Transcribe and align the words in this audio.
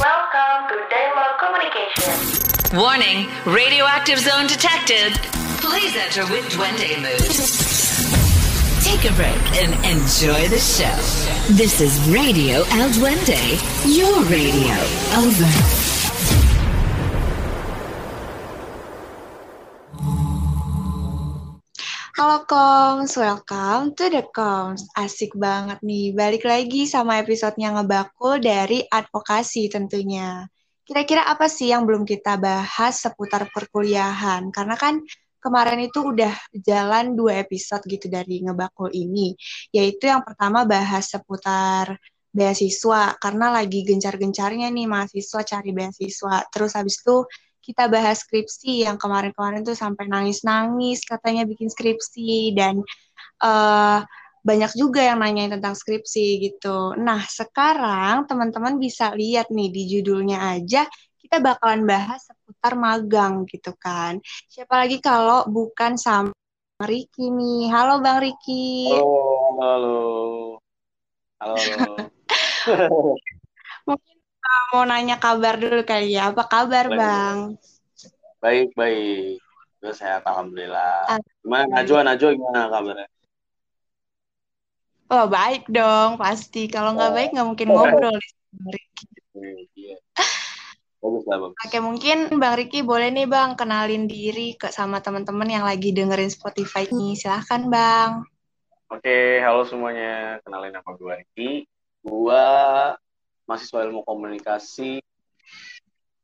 Welcome 0.00 0.66
to 0.70 0.76
Dialogue 0.88 1.36
Communication. 1.38 2.78
Warning, 2.78 3.28
radioactive 3.44 4.18
zone 4.18 4.46
detected. 4.46 5.12
Please 5.60 5.94
enter 5.94 6.22
with 6.32 6.48
Duende 6.48 6.96
mood. 7.02 7.28
Take 8.82 9.10
a 9.10 9.14
break 9.14 9.36
and 9.60 9.74
enjoy 9.84 10.48
the 10.48 10.58
show. 10.58 10.96
This 11.52 11.82
is 11.82 12.00
Radio 12.08 12.62
El 12.70 12.88
Duende, 12.88 13.60
your 13.84 14.24
radio. 14.24 14.72
Over. 15.18 15.79
Halo 22.20 22.44
Koms, 22.44 23.16
welcome 23.16 23.96
to 23.96 24.12
the 24.12 24.20
Koms. 24.28 24.84
Asik 24.92 25.32
banget 25.40 25.80
nih, 25.80 26.12
balik 26.12 26.44
lagi 26.44 26.84
sama 26.84 27.16
episodenya 27.16 27.72
ngebakul 27.72 28.36
dari 28.44 28.84
advokasi 28.84 29.72
tentunya. 29.72 30.44
Kira-kira 30.84 31.24
apa 31.24 31.48
sih 31.48 31.72
yang 31.72 31.88
belum 31.88 32.04
kita 32.04 32.36
bahas 32.36 33.00
seputar 33.00 33.48
perkuliahan? 33.48 34.52
Karena 34.52 34.76
kan 34.76 35.00
kemarin 35.40 35.80
itu 35.80 36.12
udah 36.12 36.36
jalan 36.60 37.16
dua 37.16 37.40
episode 37.40 37.88
gitu 37.88 38.12
dari 38.12 38.44
ngebakul 38.44 38.92
ini. 38.92 39.32
Yaitu 39.72 40.12
yang 40.12 40.20
pertama 40.20 40.68
bahas 40.68 41.08
seputar 41.08 41.96
beasiswa, 42.36 43.16
karena 43.16 43.48
lagi 43.48 43.80
gencar-gencarnya 43.80 44.68
nih 44.68 44.84
mahasiswa 44.84 45.40
cari 45.40 45.72
beasiswa. 45.72 46.44
Terus 46.52 46.76
habis 46.76 47.00
itu 47.00 47.24
kita 47.60 47.86
bahas 47.92 48.24
skripsi 48.24 48.88
yang 48.88 48.96
kemarin-kemarin 48.96 49.62
tuh 49.62 49.76
sampai 49.76 50.08
nangis-nangis 50.08 51.04
katanya 51.04 51.44
bikin 51.44 51.68
skripsi 51.68 52.56
dan 52.56 52.80
uh, 53.44 54.00
banyak 54.40 54.72
juga 54.72 55.04
yang 55.04 55.20
nanyain 55.20 55.52
tentang 55.52 55.76
skripsi 55.76 56.40
gitu. 56.40 56.96
Nah, 56.96 57.20
sekarang 57.28 58.24
teman-teman 58.24 58.80
bisa 58.80 59.12
lihat 59.12 59.52
nih 59.52 59.68
di 59.68 59.82
judulnya 59.96 60.56
aja 60.56 60.88
kita 61.20 61.38
bakalan 61.44 61.84
bahas 61.86 62.24
seputar 62.24 62.74
magang 62.74 63.44
gitu 63.46 63.76
kan. 63.76 64.18
Siapa 64.48 64.80
lagi 64.80 64.98
kalau 64.98 65.46
bukan 65.46 65.94
sama 66.00 66.34
Riki 66.80 67.28
nih. 67.28 67.68
Halo 67.68 68.00
Bang 68.00 68.24
Riki. 68.24 68.88
Halo, 68.88 69.12
halo. 69.60 70.00
Halo. 71.38 71.56
Mungkin 73.86 74.19
mau 74.70 74.82
nanya 74.86 75.16
kabar 75.18 75.54
dulu 75.58 75.82
kali 75.82 76.16
ya. 76.16 76.30
Apa 76.30 76.42
kabar, 76.46 76.84
Baik. 76.90 76.98
Bang? 77.00 77.38
baik, 78.40 78.68
baik. 78.72 79.36
Gue 79.80 79.92
sehat, 79.96 80.22
Alhamdulillah. 80.28 81.08
Ah, 81.08 81.18
Gimana 81.40 81.64
Najwa, 81.80 82.00
Najwa 82.04 82.30
gimana 82.36 82.68
kabarnya? 82.68 83.08
Oh, 85.10 85.26
baik 85.26 85.66
dong, 85.66 86.20
pasti. 86.20 86.70
Kalau 86.70 86.94
nggak 86.94 87.10
Oh. 87.10 87.14
baik 87.16 87.28
nggak 87.34 87.48
mungkin 87.48 87.68
ngobrol 87.74 88.16
Riki. 88.70 89.04
Hmm, 89.34 89.58
Iya. 89.74 89.96
Bagus 91.00 91.24
lah, 91.26 91.38
bagus. 91.40 91.56
Oke, 91.64 91.78
mungkin 91.80 92.18
Bang 92.36 92.54
Riki 92.60 92.80
boleh 92.84 93.08
nih 93.10 93.26
Bang 93.26 93.56
kenalin 93.56 94.04
diri 94.04 94.54
ke 94.54 94.68
sama 94.68 95.00
teman-teman 95.00 95.48
yang 95.48 95.64
lagi 95.64 95.90
dengerin 95.96 96.28
Spotify 96.30 96.84
ini. 96.92 97.16
Silahkan 97.16 97.66
Bang. 97.72 98.10
Oke, 98.92 99.40
halo 99.40 99.64
semuanya. 99.64 100.38
Kenalin 100.44 100.76
nama 100.76 100.90
gue 100.94 101.12
Riki. 101.24 101.50
Gue 102.04 102.46
mahasiswa 103.50 103.82
ilmu 103.82 104.06
komunikasi, 104.06 105.02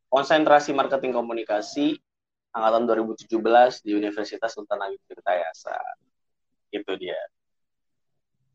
konsentrasi 0.07 0.71
marketing 0.71 1.11
komunikasi, 1.11 1.99
angkatan 2.55 2.87
2017 2.87 3.83
di 3.83 3.99
Universitas 3.99 4.55
Sultan 4.55 4.79
Hasanuddin 4.79 5.03
Tirtayasa. 5.11 5.75
Gitu 6.71 6.93
dia. 7.03 7.19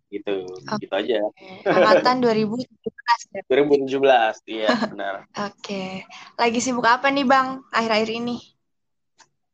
Gitu, 0.08 0.48
gitu 0.80 0.94
aja. 0.96 1.20
Angkatan 1.68 2.24
2017 2.24 3.36
ya. 3.36 3.42
2017, 3.52 4.56
iya 4.56 4.70
benar. 4.96 5.28
Oke. 5.52 6.08
Lagi 6.40 6.60
sibuk 6.64 6.88
apa 6.88 7.12
nih 7.12 7.28
Bang 7.28 7.68
akhir-akhir 7.76 8.10
ini? 8.24 8.40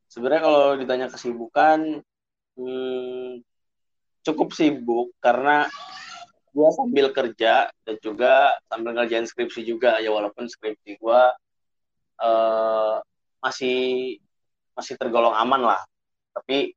Sebenarnya 0.05 0.41
kalau 0.45 0.65
ditanya 0.77 1.07
kesibukan, 1.09 2.01
hmm, 2.57 3.41
cukup 4.25 4.53
sibuk 4.53 5.13
karena 5.21 5.65
gue 6.57 6.69
sambil 6.73 7.13
kerja 7.13 7.69
dan 7.69 7.95
juga 8.01 8.57
sambil 8.65 8.97
ngerjain 8.97 9.29
skripsi 9.29 9.61
juga 9.61 10.01
ya 10.01 10.09
walaupun 10.09 10.49
skripsi 10.49 10.97
gue 10.97 11.21
eh, 12.25 12.95
masih 13.37 13.77
masih 14.73 14.93
tergolong 14.97 15.33
aman 15.33 15.73
lah, 15.73 15.81
tapi 16.33 16.73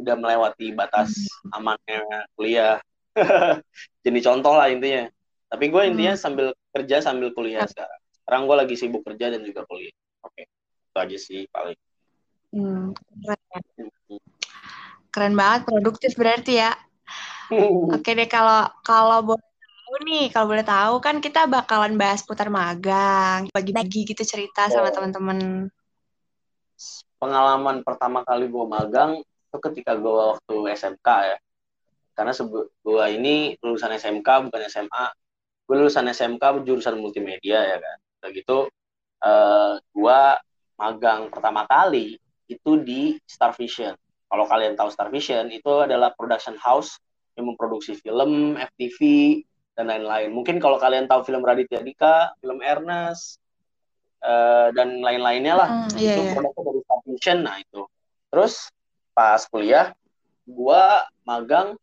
udah 0.00 0.16
melewati 0.16 0.72
batas 0.72 1.28
amannya 1.52 2.00
kuliah. 2.36 2.80
Jadi 4.04 4.18
contoh 4.24 4.56
lah 4.56 4.72
intinya. 4.72 5.08
Tapi 5.52 5.70
gue 5.70 5.82
intinya 5.86 6.16
sambil 6.16 6.56
kerja 6.72 7.04
sambil 7.04 7.30
kuliah 7.36 7.68
sekarang. 7.68 8.00
Sekarang 8.24 8.42
gue 8.48 8.56
lagi 8.56 8.74
sibuk 8.80 9.04
kerja 9.04 9.28
dan 9.36 9.44
juga 9.44 9.62
kuliah. 9.68 9.92
Oke, 10.24 10.48
itu 10.48 10.98
aja 10.98 11.16
sih 11.20 11.40
paling. 11.52 11.78
Hmm, 12.56 12.96
keren, 13.22 13.40
ya. 13.52 13.60
Keren 15.12 15.34
banget, 15.36 15.60
produktif 15.68 16.12
berarti 16.16 16.58
ya. 16.58 16.74
Oke 17.94 18.10
deh 18.16 18.28
kalau 18.28 18.66
kalau 18.82 19.18
boleh 19.34 19.44
tahu 19.44 19.94
nih, 20.08 20.24
kalau 20.32 20.46
boleh 20.50 20.64
tahu 20.66 20.94
kan 20.98 21.16
kita 21.20 21.46
bakalan 21.46 21.94
bahas 21.94 22.24
putar 22.24 22.48
magang, 22.50 23.46
bagi-bagi 23.52 24.10
gitu 24.14 24.22
cerita 24.24 24.66
sama 24.72 24.90
Oh. 24.90 24.94
teman-teman. 24.94 25.70
pengalaman 27.22 27.80
pertama 27.80 28.20
kali 28.26 28.50
gue 28.50 28.66
magang 28.68 29.16
itu 29.22 29.58
ketika 29.70 29.96
gue 29.96 30.12
waktu 30.12 30.56
SMK 30.76 31.08
ya 31.24 31.36
karena 32.12 32.32
gue 32.84 33.04
ini 33.16 33.34
lulusan 33.64 33.96
SMK 33.96 34.50
bukan 34.50 34.62
SMA 34.68 35.06
gue 35.64 35.76
lulusan 35.78 36.04
SMK 36.10 36.66
jurusan 36.66 37.00
multimedia 37.00 37.64
ya 37.64 37.76
kan 37.80 37.98
udah 38.20 38.30
gitu 38.34 38.58
eh 39.24 39.72
gue 39.80 40.20
magang 40.76 41.32
pertama 41.32 41.64
kali 41.64 42.18
itu 42.50 42.70
di 42.82 43.16
Star 43.24 43.56
Vision 43.56 43.94
kalau 44.28 44.44
kalian 44.44 44.76
tahu 44.76 44.90
Star 44.92 45.08
Vision 45.08 45.48
itu 45.48 45.70
adalah 45.80 46.12
production 46.12 46.58
house 46.60 46.98
yang 47.34 47.46
memproduksi 47.50 47.98
film 47.98 48.54
FTV 48.54 48.98
dan 49.74 49.90
lain-lain. 49.90 50.30
Mungkin 50.30 50.62
kalau 50.62 50.78
kalian 50.78 51.10
tahu 51.10 51.26
film 51.26 51.42
Raditya 51.42 51.82
Dika 51.82 52.34
film 52.38 52.62
Ernest 52.62 53.42
eh, 54.22 54.68
dan 54.72 55.02
lain-lainnya 55.02 55.54
lah. 55.58 55.68
Iya, 55.98 56.14
itu 56.14 56.20
iya. 56.30 56.32
produknya 56.38 56.62
dari 56.62 56.80
Star 56.86 57.00
Vision 57.04 57.38
nah 57.42 57.56
itu. 57.58 57.82
Terus 58.30 58.70
pas 59.14 59.42
kuliah 59.50 59.90
gua 60.46 61.06
magang 61.26 61.74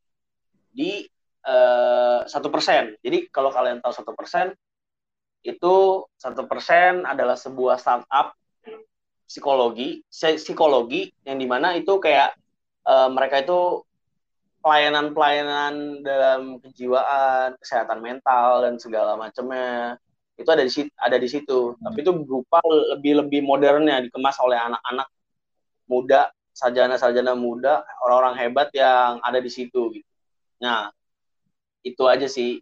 di 0.71 1.05
eh, 1.43 2.19
satu 2.25 2.47
persen. 2.47 2.95
Jadi 3.03 3.27
kalau 3.27 3.51
kalian 3.51 3.83
tahu 3.83 3.91
satu 3.91 4.11
persen 4.15 4.55
itu 5.41 6.05
satu 6.21 6.45
persen 6.45 7.03
adalah 7.03 7.33
sebuah 7.33 7.81
startup 7.81 8.37
psikologi 9.25 10.05
psi- 10.05 10.37
psikologi 10.37 11.09
yang 11.25 11.41
di 11.41 11.47
mana 11.49 11.75
itu 11.75 11.99
kayak 11.99 12.35
eh, 12.87 13.09
mereka 13.11 13.43
itu 13.43 13.83
pelayanan-pelayanan 14.61 16.05
dalam 16.05 16.61
kejiwaan 16.61 17.57
kesehatan 17.57 17.99
mental 17.99 18.61
dan 18.61 18.77
segala 18.77 19.17
macamnya 19.17 19.97
itu 20.37 20.49
ada 20.49 20.63
di 20.65 20.71
situ 20.71 20.91
ada 20.97 21.17
di 21.17 21.29
situ. 21.29 21.59
Tapi 21.81 21.97
itu 22.01 22.11
berupa 22.13 22.61
lebih 22.95 23.25
lebih 23.25 23.41
modernnya 23.45 24.05
dikemas 24.05 24.37
oleh 24.41 24.57
anak-anak 24.57 25.09
muda 25.89 26.29
sarjana-sarjana 26.53 27.33
muda 27.33 27.83
orang-orang 28.05 28.35
hebat 28.39 28.69
yang 28.77 29.19
ada 29.25 29.41
di 29.41 29.51
situ 29.51 29.91
gitu. 29.97 30.09
Nah 30.61 30.93
itu 31.81 32.03
aja 32.05 32.29
sih 32.29 32.61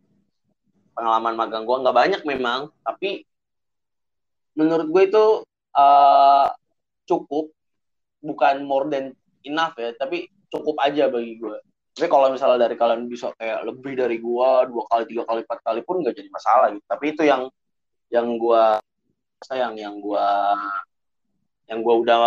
pengalaman 0.95 1.35
magang 1.35 1.67
gue 1.67 1.77
nggak 1.83 1.95
banyak 1.95 2.21
memang 2.23 2.71
tapi 2.83 3.27
menurut 4.55 4.87
gue 4.87 5.03
itu 5.07 5.25
eh, 5.75 6.47
cukup. 7.05 7.51
Bukan 8.19 8.67
more 8.67 8.91
than 8.91 9.15
enough 9.47 9.79
ya 9.79 9.95
tapi 9.95 10.27
cukup 10.51 10.75
aja 10.83 11.07
bagi 11.07 11.39
gue 11.39 11.55
tapi 11.95 12.07
kalau 12.07 12.31
misalnya 12.31 12.67
dari 12.69 12.75
kalian 12.79 13.09
bisa 13.09 13.33
kayak 13.35 13.65
lebih 13.67 13.93
dari 13.97 14.17
gue 14.21 14.49
dua 14.71 14.83
kali 14.89 15.03
tiga 15.09 15.23
kali 15.27 15.41
empat 15.43 15.59
kali 15.65 15.81
pun 15.83 16.01
nggak 16.01 16.15
jadi 16.15 16.29
masalah 16.31 16.67
gitu 16.73 16.85
tapi 16.87 17.05
itu 17.13 17.23
yang 17.27 17.49
yang 18.09 18.27
gua 18.41 18.81
sayang 19.45 19.77
yang 19.77 20.01
gua 20.01 20.57
yang 21.69 21.79
gua 21.85 21.95
udah 22.01 22.19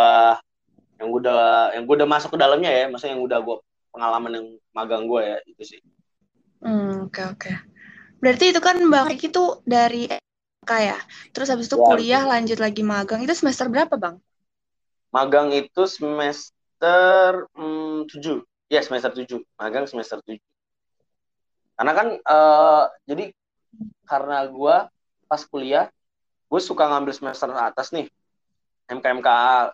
yang 1.03 1.09
gua 1.11 1.19
udah 1.21 1.39
yang 1.75 1.83
gua 1.87 1.95
udah 2.03 2.09
masuk 2.09 2.31
ke 2.35 2.39
dalamnya 2.39 2.71
ya 2.71 2.85
maksudnya 2.91 3.19
yang 3.19 3.25
udah 3.27 3.39
gua 3.43 3.57
pengalaman 3.91 4.33
yang 4.39 4.47
magang 4.73 5.05
gua 5.11 5.21
ya 5.27 5.37
itu 5.51 5.63
sih 5.77 5.81
Hmm, 6.63 7.11
oke 7.11 7.23
oke. 7.35 7.51
Berarti 8.23 8.45
itu 8.55 8.61
kan 8.63 8.79
Bang 8.87 9.11
Riki 9.11 9.29
tuh 9.35 9.61
dari 9.67 10.07
SMK 10.07 10.73
ya. 10.79 10.99
Terus 11.35 11.49
habis 11.51 11.67
itu 11.67 11.79
Ya, 11.79 11.83
kuliah 11.83 12.23
lanjut 12.23 12.59
lagi 12.63 12.83
magang. 12.87 13.21
Itu 13.27 13.35
semester 13.35 13.67
berapa, 13.67 13.95
Bang? 13.99 14.23
magang 15.13 15.53
itu 15.53 15.83
semester 15.85 17.47
hmm, 17.53 18.09
7 18.09 18.41
ya 18.73 18.81
semester 18.81 19.13
7 19.13 19.37
magang 19.61 19.85
semester 19.85 20.25
7 20.25 20.41
karena 21.77 21.93
kan 21.93 22.09
eh, 22.17 22.85
jadi 23.05 23.25
karena 24.09 24.49
gua 24.49 24.89
pas 25.29 25.45
kuliah 25.45 25.93
gue 26.53 26.61
suka 26.61 26.85
ngambil 26.85 27.17
semester 27.17 27.49
atas 27.57 27.89
nih. 27.97 28.13
MKMK 28.93 29.29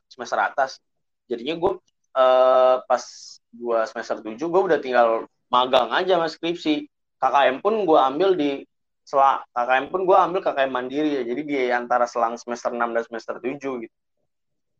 semester 0.06 0.38
atas. 0.38 0.78
Jadinya 1.26 1.58
gue 1.58 1.72
eh, 2.14 2.76
pas 2.86 3.02
gue 3.50 3.78
semester 3.90 4.22
7 4.22 4.38
gue 4.38 4.62
udah 4.70 4.78
tinggal 4.78 5.26
magang 5.50 5.90
aja 5.90 6.22
mas 6.22 6.38
skripsi. 6.38 6.86
KKM 7.18 7.58
pun 7.58 7.82
gue 7.82 7.98
ambil 7.98 8.38
di 8.38 8.62
selang 9.02 9.42
KKM 9.50 9.90
pun 9.90 10.06
gue 10.06 10.14
ambil 10.14 10.38
KKM 10.38 10.70
mandiri 10.70 11.10
ya. 11.18 11.22
Jadi 11.26 11.42
dia 11.42 11.74
antara 11.74 12.06
selang 12.06 12.38
semester 12.38 12.70
6 12.70 12.78
dan 12.78 13.02
semester 13.02 13.34
7 13.42 13.58
gitu. 13.58 13.96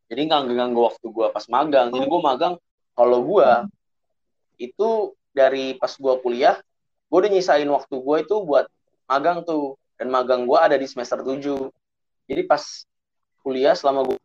Jadi 0.06 0.20
nggak 0.30 0.54
ganggu 0.54 0.80
waktu 0.94 1.06
gue 1.10 1.26
pas 1.34 1.44
magang. 1.50 1.90
Jadi 1.90 2.06
gue 2.06 2.20
magang 2.22 2.54
kalau 2.94 3.26
gue 3.26 3.48
itu 4.60 5.14
dari 5.32 5.78
pas 5.78 5.94
gue 5.94 6.14
kuliah 6.20 6.58
gue 7.08 7.18
udah 7.18 7.30
nyisain 7.30 7.68
waktu 7.70 7.94
gue 7.94 8.16
itu 8.26 8.36
buat 8.44 8.66
magang 9.08 9.46
tuh 9.46 9.78
dan 9.96 10.12
magang 10.12 10.44
gue 10.44 10.58
ada 10.58 10.76
di 10.76 10.84
semester 10.84 11.24
7 11.24 11.70
jadi 12.28 12.42
pas 12.44 12.84
kuliah 13.40 13.72
selama 13.72 14.04
gue 14.04 14.18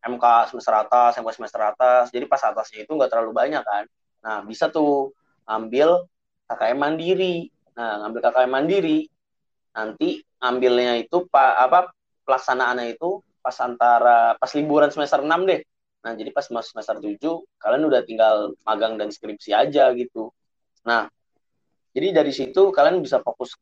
MK 0.00 0.24
semester 0.52 0.72
atas, 0.72 1.20
MK 1.20 1.30
semester 1.36 1.60
atas. 1.60 2.04
Jadi 2.08 2.24
pas 2.24 2.40
atasnya 2.40 2.88
itu 2.88 2.92
nggak 2.96 3.10
terlalu 3.12 3.32
banyak 3.36 3.60
kan. 3.60 3.84
Nah 4.24 4.40
bisa 4.44 4.72
tuh 4.72 5.12
ambil 5.44 6.08
KKM 6.48 6.78
mandiri. 6.80 7.52
Nah 7.76 8.04
ngambil 8.04 8.20
KKM 8.24 8.50
mandiri, 8.50 8.98
nanti 9.76 10.24
ngambilnya 10.40 11.00
itu 11.04 11.28
pak 11.28 11.52
apa 11.56 11.78
pelaksanaannya 12.24 12.96
itu 12.96 13.20
pas 13.40 13.56
antara 13.60 14.36
pas 14.36 14.50
liburan 14.56 14.88
semester 14.88 15.20
6 15.20 15.48
deh. 15.48 15.60
Nah 16.00 16.12
jadi 16.16 16.30
pas 16.32 16.46
semester 16.46 16.96
7 16.96 17.16
kalian 17.60 17.82
udah 17.86 18.00
tinggal 18.04 18.56
magang 18.64 18.96
dan 18.96 19.12
skripsi 19.12 19.52
aja 19.52 19.92
gitu. 19.96 20.32
Nah 20.84 21.08
jadi 21.92 22.22
dari 22.22 22.32
situ 22.32 22.70
kalian 22.72 23.02
bisa 23.02 23.20
fokus 23.20 23.58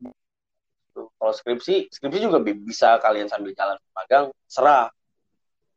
kalau 0.93 1.33
skripsi 1.33 1.91
skripsi 1.91 2.19
juga 2.19 2.39
bisa 2.43 2.99
kalian 2.99 3.27
sambil 3.27 3.51
jalan 3.55 3.77
magang 3.95 4.31
serah 4.47 4.91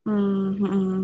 Hmm, 0.03 0.59
hmm. 0.59 0.99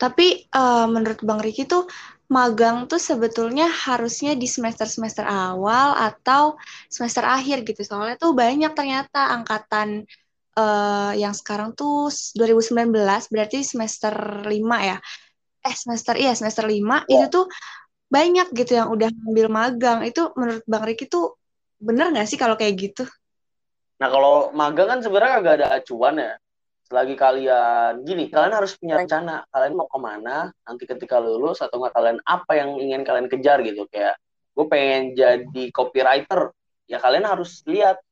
Tapi 0.00 0.48
uh, 0.56 0.88
menurut 0.88 1.20
Bang 1.20 1.44
Riki 1.44 1.68
tuh 1.68 1.84
magang 2.32 2.88
tuh 2.88 2.96
sebetulnya 2.96 3.68
harusnya 3.68 4.32
di 4.32 4.48
semester-semester 4.48 5.26
awal 5.28 5.92
atau 5.98 6.56
semester 6.88 7.20
akhir 7.26 7.68
gitu. 7.68 7.84
Soalnya 7.84 8.16
tuh 8.16 8.32
banyak 8.32 8.72
ternyata 8.72 9.36
angkatan 9.36 10.08
uh, 10.60 11.12
yang 11.16 11.32
sekarang 11.32 11.72
tuh 11.72 12.12
2019 12.36 12.92
berarti 13.32 13.64
semester 13.64 14.12
5 14.44 14.52
ya. 14.84 14.96
Eh 15.64 15.76
semester 15.76 16.14
iya 16.20 16.36
semester 16.36 16.68
5 16.68 16.76
ya. 17.08 17.08
itu 17.08 17.26
tuh 17.32 17.46
banyak 18.12 18.52
gitu 18.52 18.76
yang 18.76 18.92
udah 18.92 19.08
ngambil 19.08 19.48
magang. 19.48 19.98
Itu 20.04 20.36
menurut 20.36 20.64
Bang 20.68 20.84
Riki 20.84 21.08
tuh 21.08 21.40
bener 21.80 22.12
nggak 22.12 22.28
sih 22.28 22.36
kalau 22.36 22.60
kayak 22.60 22.76
gitu? 22.76 23.04
Nah 24.00 24.08
kalau 24.12 24.52
magang 24.52 24.88
kan 24.92 25.00
sebenarnya 25.00 25.34
agak 25.40 25.52
ada 25.60 25.66
acuan 25.80 26.16
ya 26.20 26.32
selagi 26.90 27.14
kalian 27.14 28.02
gini 28.02 28.26
kalian 28.26 28.50
harus 28.50 28.74
punya 28.74 28.98
rencana 28.98 29.46
kalian 29.54 29.78
mau 29.78 29.86
ke 29.86 29.94
mana 30.02 30.50
nanti 30.66 30.90
ketika 30.90 31.22
lulus 31.22 31.62
atau 31.62 31.78
nggak 31.78 31.94
kalian 31.94 32.18
apa 32.26 32.52
yang 32.58 32.74
ingin 32.82 33.06
kalian 33.06 33.30
kejar 33.30 33.62
gitu 33.62 33.86
kayak 33.86 34.18
gue 34.58 34.66
pengen 34.66 35.14
jadi 35.14 35.64
copywriter 35.70 36.50
ya 36.90 36.98
kalian 36.98 37.30
harus 37.30 37.62
lihat 37.70 38.02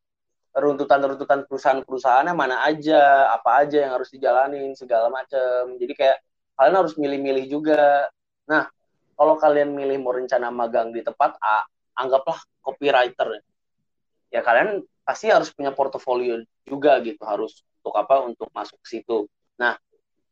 runtutan-runtutan 0.59 1.47
perusahaan-perusahaannya 1.47 2.35
mana 2.35 2.67
aja 2.67 3.31
apa 3.31 3.63
aja 3.63 3.87
yang 3.87 3.93
harus 3.95 4.11
dijalanin 4.11 4.75
segala 4.75 5.07
macam 5.09 5.79
jadi 5.79 5.95
kayak 5.95 6.19
kalian 6.59 6.77
harus 6.83 6.95
milih-milih 6.99 7.45
juga. 7.47 8.11
Nah 8.51 8.67
kalau 9.15 9.39
kalian 9.39 9.71
milih 9.71 10.03
mau 10.03 10.11
rencana 10.11 10.51
magang 10.51 10.91
di 10.91 11.07
tempat 11.07 11.39
A 11.39 11.63
anggaplah 11.95 12.43
copywriter. 12.59 13.39
Ya 14.35 14.43
kalian 14.43 14.83
pasti 15.07 15.31
harus 15.31 15.55
punya 15.55 15.71
portofolio 15.73 16.43
juga 16.67 16.99
gitu 17.01 17.23
harus 17.25 17.63
untuk 17.81 17.95
apa 17.95 18.27
untuk 18.27 18.51
masuk 18.51 18.83
ke 18.83 18.99
situ. 18.99 19.31
Nah 19.63 19.79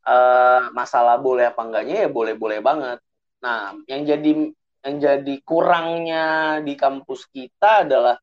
uh, 0.03 0.69
masalah 0.75 1.15
boleh 1.17 1.47
apa 1.47 1.63
enggaknya 1.63 2.05
ya 2.05 2.09
boleh 2.11 2.35
boleh 2.35 2.59
banget. 2.59 2.99
Nah 3.39 3.79
yang 3.87 4.03
jadi 4.03 4.31
yang 4.83 4.95
jadi 4.99 5.35
kurangnya 5.43 6.59
di 6.63 6.75
kampus 6.75 7.27
kita 7.31 7.87
adalah 7.87 8.15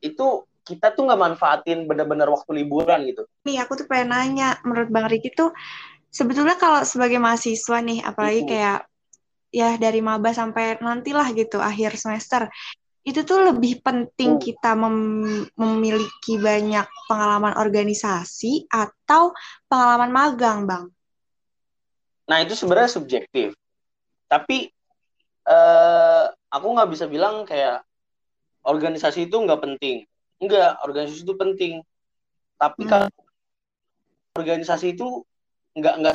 itu 0.00 0.44
kita 0.64 0.92
tuh 0.92 1.08
nggak 1.08 1.20
manfaatin 1.20 1.88
benar-benar 1.88 2.28
waktu 2.30 2.64
liburan 2.64 3.06
gitu 3.08 3.24
nih 3.48 3.62
aku 3.64 3.80
tuh 3.80 3.86
pengen 3.90 4.14
nanya 4.14 4.60
menurut 4.62 4.92
bang 4.92 5.06
Riki 5.08 5.32
tuh 5.32 5.50
sebetulnya 6.10 6.58
kalau 6.58 6.82
sebagai 6.82 7.22
mahasiswa 7.22 7.78
nih 7.80 8.02
apalagi 8.02 8.42
itu. 8.44 8.50
kayak 8.54 8.80
ya 9.50 9.74
dari 9.80 9.98
maba 9.98 10.30
sampai 10.30 10.78
nantilah 10.78 11.26
gitu 11.34 11.58
akhir 11.58 11.98
semester 11.98 12.46
itu 13.00 13.24
tuh 13.24 13.48
lebih 13.48 13.80
penting 13.80 14.36
hmm. 14.36 14.42
kita 14.42 14.76
mem 14.76 14.96
memiliki 15.56 16.36
banyak 16.36 16.84
pengalaman 17.08 17.56
organisasi 17.56 18.68
atau 18.68 19.32
pengalaman 19.72 20.12
magang, 20.12 20.68
Bang? 20.68 20.84
Nah, 22.28 22.38
itu 22.44 22.52
sebenarnya 22.52 22.92
subjektif. 22.92 23.56
Tapi 24.28 24.68
eh, 25.48 26.24
aku 26.28 26.66
nggak 26.76 26.90
bisa 26.92 27.08
bilang 27.08 27.48
kayak 27.48 27.80
organisasi 28.68 29.32
itu 29.32 29.36
nggak 29.40 29.64
penting. 29.64 30.04
Enggak, 30.40 30.80
organisasi 30.82 31.22
itu 31.22 31.34
penting. 31.36 31.74
Tapi 32.56 32.82
hmm. 32.84 32.90
kan 32.90 33.02
organisasi 34.34 34.96
itu 34.96 35.24
nggak 35.76 35.94
nggak 36.00 36.14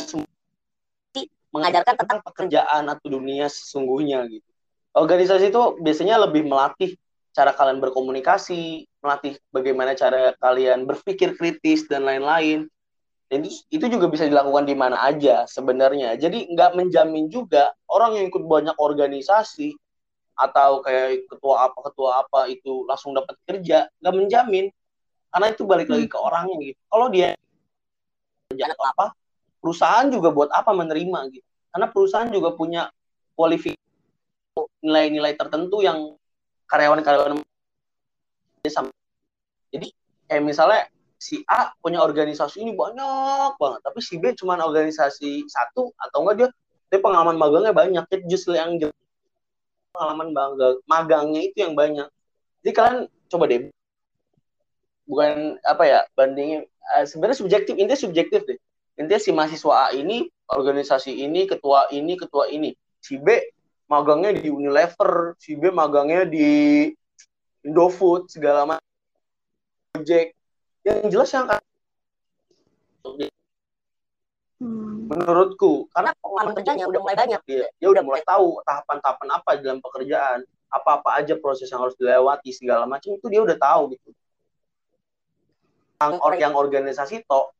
mengajarkan 1.55 1.95
tentang 1.95 2.19
pekerjaan 2.25 2.83
atau 2.91 3.07
dunia 3.07 3.47
sesungguhnya 3.47 4.27
gitu 4.27 4.49
organisasi 4.95 5.51
itu 5.51 5.61
biasanya 5.83 6.15
lebih 6.23 6.47
melatih 6.47 6.95
cara 7.35 7.51
kalian 7.51 7.83
berkomunikasi, 7.83 8.87
melatih 9.03 9.35
bagaimana 9.51 9.91
cara 9.91 10.31
kalian 10.39 10.87
berpikir 10.87 11.35
kritis 11.35 11.83
dan 11.91 12.07
lain-lain. 12.07 12.71
Dan 13.27 13.43
itu, 13.43 13.59
itu 13.67 13.85
juga 13.91 14.07
bisa 14.07 14.23
dilakukan 14.23 14.63
di 14.63 14.75
mana 14.77 15.03
aja 15.03 15.43
sebenarnya. 15.43 16.15
Jadi 16.15 16.47
nggak 16.55 16.79
menjamin 16.79 17.27
juga 17.27 17.75
orang 17.91 18.15
yang 18.15 18.25
ikut 18.31 18.47
banyak 18.47 18.75
organisasi 18.79 19.75
atau 20.35 20.83
kayak 20.83 21.31
ketua 21.31 21.71
apa 21.71 21.79
ketua 21.91 22.09
apa 22.23 22.39
itu 22.51 22.83
langsung 22.85 23.15
dapat 23.15 23.35
kerja, 23.47 23.87
nggak 24.03 24.15
menjamin. 24.15 24.67
Karena 25.31 25.47
itu 25.51 25.63
balik 25.67 25.91
lagi 25.91 26.07
ke 26.07 26.15
orangnya 26.15 26.55
gitu. 26.63 26.79
Kalau 26.87 27.07
dia 27.11 27.35
kerja 28.51 28.71
apa, 28.71 29.11
perusahaan 29.59 30.07
juga 30.07 30.31
buat 30.31 30.47
apa 30.51 30.71
menerima 30.71 31.19
gitu. 31.31 31.47
Karena 31.75 31.87
perusahaan 31.91 32.29
juga 32.31 32.55
punya 32.55 32.87
kualifikasi 33.35 33.83
nilai-nilai 34.79 35.35
tertentu 35.35 35.83
yang 35.83 36.15
karyawan-karyawan 36.71 37.43
jadi 39.69 39.87
kayak 40.31 40.43
misalnya 40.45 40.81
si 41.19 41.41
A 41.49 41.73
punya 41.81 42.01
organisasi 42.01 42.61
ini 42.61 42.73
banyak 42.73 43.57
banget 43.59 43.81
tapi 43.83 43.99
si 44.01 44.17
B 44.17 44.33
cuma 44.37 44.57
organisasi 44.57 45.45
satu 45.49 45.91
atau 45.97 46.17
enggak 46.25 46.35
dia 46.37 46.47
dia 46.89 46.99
pengalaman 47.01 47.37
magangnya 47.37 47.73
banyak 47.73 48.05
itu 48.13 48.37
justru 48.37 48.57
yang 48.57 48.77
pengalaman 49.95 50.29
magang 50.35 50.75
magangnya 50.83 51.41
itu 51.47 51.57
yang 51.63 51.73
banyak 51.73 52.07
jadi 52.61 52.71
kalian 52.75 52.97
coba 53.31 53.43
deh 53.47 53.71
bukan 55.07 55.55
apa 55.63 55.83
ya 55.87 55.99
bandingin 56.19 56.67
uh, 56.91 57.05
sebenarnya 57.07 57.39
subjektif 57.39 57.73
intinya 57.79 57.97
subjektif 57.97 58.43
deh 58.43 58.59
intinya 58.99 59.21
si 59.21 59.31
mahasiswa 59.31 59.73
A 59.73 59.87
ini 59.95 60.27
organisasi 60.51 61.23
ini 61.23 61.47
ketua 61.47 61.87
ini 61.95 62.19
ketua 62.19 62.51
ini 62.51 62.75
si 62.99 63.15
B 63.15 63.55
magangnya 63.85 64.33
di 64.33 64.49
Unilever, 64.49 65.37
si 65.37 65.53
B 65.53 65.69
magangnya 65.69 66.25
di 66.25 66.89
Indofood 67.65 68.29
segala 68.29 68.65
macam. 68.65 68.85
Project. 69.93 70.37
Yang 70.85 70.97
jelas 71.09 71.29
yang 71.33 71.45
hmm. 74.61 75.11
menurutku 75.11 75.87
karena 75.91 76.11
pengalaman 76.19 76.53
kerjanya 76.57 76.85
udah 76.87 76.99
mulai 77.01 77.17
banyak. 77.17 77.41
Dia 77.47 77.65
dia 77.77 77.87
udah 77.89 78.03
mulai 78.03 78.21
tahu 78.23 78.59
tahapan-tahapan 78.63 79.27
apa 79.31 79.49
dalam 79.59 79.79
pekerjaan 79.81 80.39
apa-apa 80.69 81.09
aja 81.23 81.33
proses 81.39 81.71
yang 81.71 81.81
harus 81.83 81.95
dilewati 81.95 82.51
segala 82.51 82.83
macam 82.83 83.15
itu 83.15 83.27
dia 83.31 83.41
udah 83.41 83.57
tahu 83.57 83.95
gitu. 83.95 84.09
Yang, 85.95 86.19
yang 86.37 86.53
organisasi 86.59 87.23
toh 87.23 87.55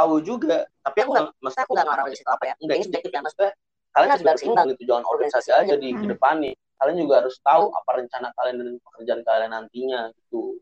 tahu 0.00 0.16
juga 0.24 0.64
tapi 0.80 0.98
aku 1.04 1.10
nggak 1.12 1.26
maksudnya 1.44 1.64
aku 1.68 1.72
nggak 1.76 1.86
ngarang 1.92 2.06
apa 2.08 2.44
ya. 2.48 2.54
enggak 2.64 2.76
ini 2.80 2.84
subjektif 2.88 3.10
ya 3.12 3.20
maksudnya 3.20 3.52
kalian 3.90 4.10
harus 4.14 4.22
juga 4.22 4.38
seimbang 4.40 4.66
gitu 4.72 4.82
jangan 4.88 5.04
organisasi 5.04 5.50
aja 5.52 5.74
di 5.76 5.88
hmm. 5.92 6.08
depan 6.08 6.34
nih 6.40 6.54
kalian 6.80 6.96
juga 7.04 7.14
harus 7.20 7.36
tahu 7.44 7.64
apa 7.76 7.90
rencana 8.00 8.28
kalian 8.32 8.56
dan 8.56 8.68
pekerjaan 8.80 9.20
kalian 9.26 9.50
nantinya 9.52 10.00
gitu 10.16 10.56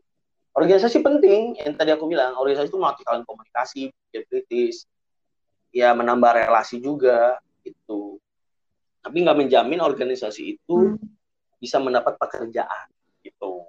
organisasi 0.59 0.99
penting 0.99 1.55
yang 1.55 1.75
tadi 1.79 1.95
aku 1.95 2.11
bilang 2.11 2.35
organisasi 2.35 2.67
itu 2.67 2.75
melatih 2.75 3.07
kalian 3.07 3.23
komunikasi 3.23 3.81
pikir 4.11 4.23
kritis 4.27 4.83
ya 5.71 5.95
menambah 5.95 6.35
relasi 6.35 6.83
juga 6.83 7.39
itu 7.63 8.19
tapi 8.99 9.23
nggak 9.23 9.39
menjamin 9.39 9.79
organisasi 9.79 10.59
itu 10.59 10.99
hmm. 10.99 10.99
bisa 11.63 11.79
mendapat 11.79 12.19
pekerjaan 12.19 12.91
gitu 13.23 13.63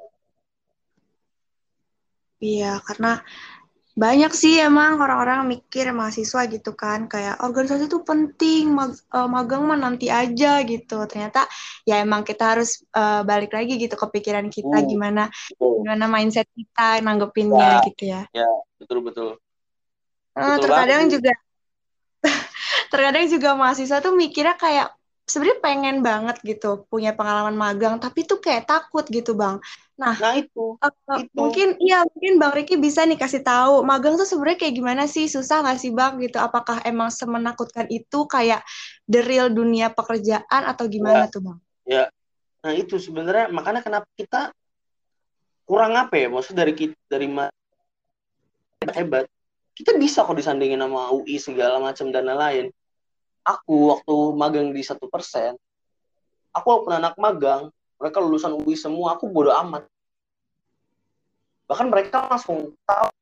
Iya, 2.41 2.81
karena 2.81 3.21
banyak 3.99 4.31
sih 4.31 4.63
emang 4.63 5.03
orang-orang 5.03 5.51
mikir 5.51 5.91
mahasiswa 5.91 6.47
gitu 6.47 6.79
kan 6.79 7.11
kayak 7.11 7.43
organisasi 7.43 7.91
itu 7.91 8.01
penting 8.07 8.71
mag 8.71 8.95
uh, 9.11 9.27
magang 9.27 9.67
mah 9.67 9.75
nanti 9.75 10.07
aja 10.07 10.63
gitu. 10.63 11.03
Ternyata 11.11 11.51
ya 11.83 11.99
emang 11.99 12.23
kita 12.23 12.57
harus 12.57 12.87
uh, 12.95 13.27
balik 13.27 13.51
lagi 13.51 13.77
gitu 13.77 13.99
ke 13.99 14.07
pikiran 14.15 14.47
kita 14.47 14.79
uh, 14.79 14.87
gimana 14.87 15.27
gimana 15.59 16.05
mindset 16.07 16.47
kita 16.55 17.03
nanggepinnya 17.03 17.83
ya, 17.83 17.87
gitu 17.91 18.03
ya. 18.07 18.23
ya 18.31 18.49
betul 18.79 19.05
betul, 19.05 19.29
uh, 20.39 20.57
terkadang 20.63 21.11
banget. 21.11 21.15
juga 21.19 21.33
terkadang 22.93 23.27
juga 23.29 23.51
mahasiswa 23.59 23.99
tuh 24.01 24.15
mikirnya 24.15 24.55
kayak 24.55 24.89
sebenarnya 25.31 25.63
pengen 25.63 25.97
banget 26.03 26.43
gitu 26.43 26.83
punya 26.91 27.15
pengalaman 27.15 27.55
magang, 27.55 28.03
tapi 28.03 28.27
tuh 28.27 28.43
kayak 28.43 28.67
takut 28.67 29.07
gitu 29.07 29.39
bang. 29.39 29.63
Nah, 29.95 30.19
nah 30.19 30.35
itu 30.35 30.75
uh, 30.75 31.19
itu 31.23 31.31
mungkin 31.39 31.79
iya 31.79 32.03
mungkin 32.03 32.43
bang 32.43 32.53
Riki 32.59 32.75
bisa 32.75 33.07
nih 33.07 33.15
kasih 33.15 33.47
tahu 33.47 33.87
magang 33.87 34.19
tuh 34.19 34.27
sebenarnya 34.27 34.67
kayak 34.67 34.75
gimana 34.75 35.03
sih? 35.07 35.31
Susah 35.31 35.63
nggak 35.63 35.79
sih 35.79 35.95
bang 35.95 36.19
gitu? 36.19 36.43
Apakah 36.43 36.83
emang 36.83 37.15
semenakutkan 37.15 37.87
itu 37.87 38.27
kayak 38.27 38.67
the 39.07 39.23
real 39.23 39.47
dunia 39.47 39.95
pekerjaan 39.95 40.63
atau 40.67 40.91
gimana 40.91 41.31
ya, 41.31 41.33
tuh 41.33 41.41
bang? 41.47 41.59
Ya, 41.87 42.05
nah 42.67 42.73
itu 42.75 42.99
sebenarnya 42.99 43.47
makanya 43.55 43.87
kenapa 43.87 44.11
kita 44.19 44.51
kurang 45.63 45.95
apa 45.95 46.19
ya? 46.19 46.27
Maksud 46.27 46.59
dari 46.59 46.75
kita 46.75 46.99
dari 47.07 47.31
hebat 48.91 49.31
kita 49.77 49.97
bisa 49.97 50.25
kok 50.29 50.37
disandingin 50.37 50.81
sama 50.81 51.09
UI 51.13 51.37
segala 51.41 51.81
macam 51.81 52.13
dan 52.13 52.29
lain-lain 52.29 52.69
aku 53.51 53.97
waktu 53.97 54.17
magang 54.39 54.69
di 54.71 54.83
satu 54.87 55.11
persen 55.11 55.59
aku 56.55 56.67
walaupun 56.67 56.95
anak 56.95 57.15
magang 57.19 57.71
mereka 58.01 58.19
lulusan 58.19 58.57
UI 58.57 58.75
semua 58.75 59.15
aku 59.15 59.29
bodoh 59.29 59.53
amat. 59.61 59.85
Bahkan 61.69 61.87
mereka 61.93 62.27
langsung 62.27 62.73
tahu 62.89 63.13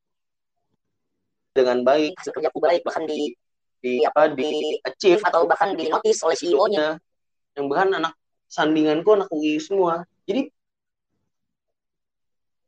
dengan 1.52 1.82
baik 1.82 2.14
kerjaku 2.14 2.58
baik 2.62 2.87
bahkan 2.87 3.04
di 3.04 3.35
di 3.82 4.06
apa 4.06 4.30
di 4.30 4.78
achieve 4.87 5.23
atau 5.26 5.50
bahkan 5.50 5.75
di 5.75 5.90
notice 5.90 6.23
oleh 6.23 6.38
CEO-nya 6.38 6.87
yang 7.58 7.66
bahkan 7.66 7.90
anak 7.99 8.14
sandinganku 8.47 9.18
anak 9.18 9.28
UI 9.35 9.58
semua. 9.58 10.06
Jadi 10.25 10.47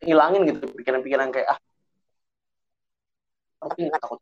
hilangin 0.03 0.51
gitu 0.51 0.67
pikiran-pikiran 0.81 1.31
kayak 1.31 1.55
ah 1.55 1.59
tapi 3.61 3.87
nggak 3.87 4.03
takut. 4.03 4.19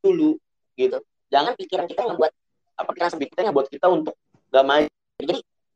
Dulu 0.00 0.40
gitu 0.80 0.98
jangan 1.32 1.52
pikiran 1.56 1.86
kita 1.88 2.00
yang 2.08 2.16
buat 2.16 2.32
apa 2.74 2.90
pikiran 2.90 3.10
sendiri 3.14 3.30
kita 3.30 3.42
yang 3.46 3.54
buat 3.54 3.68
kita 3.70 3.86
untuk 3.86 4.14
gak 4.50 4.64
maju. 4.66 4.90
Jadi 5.14 5.34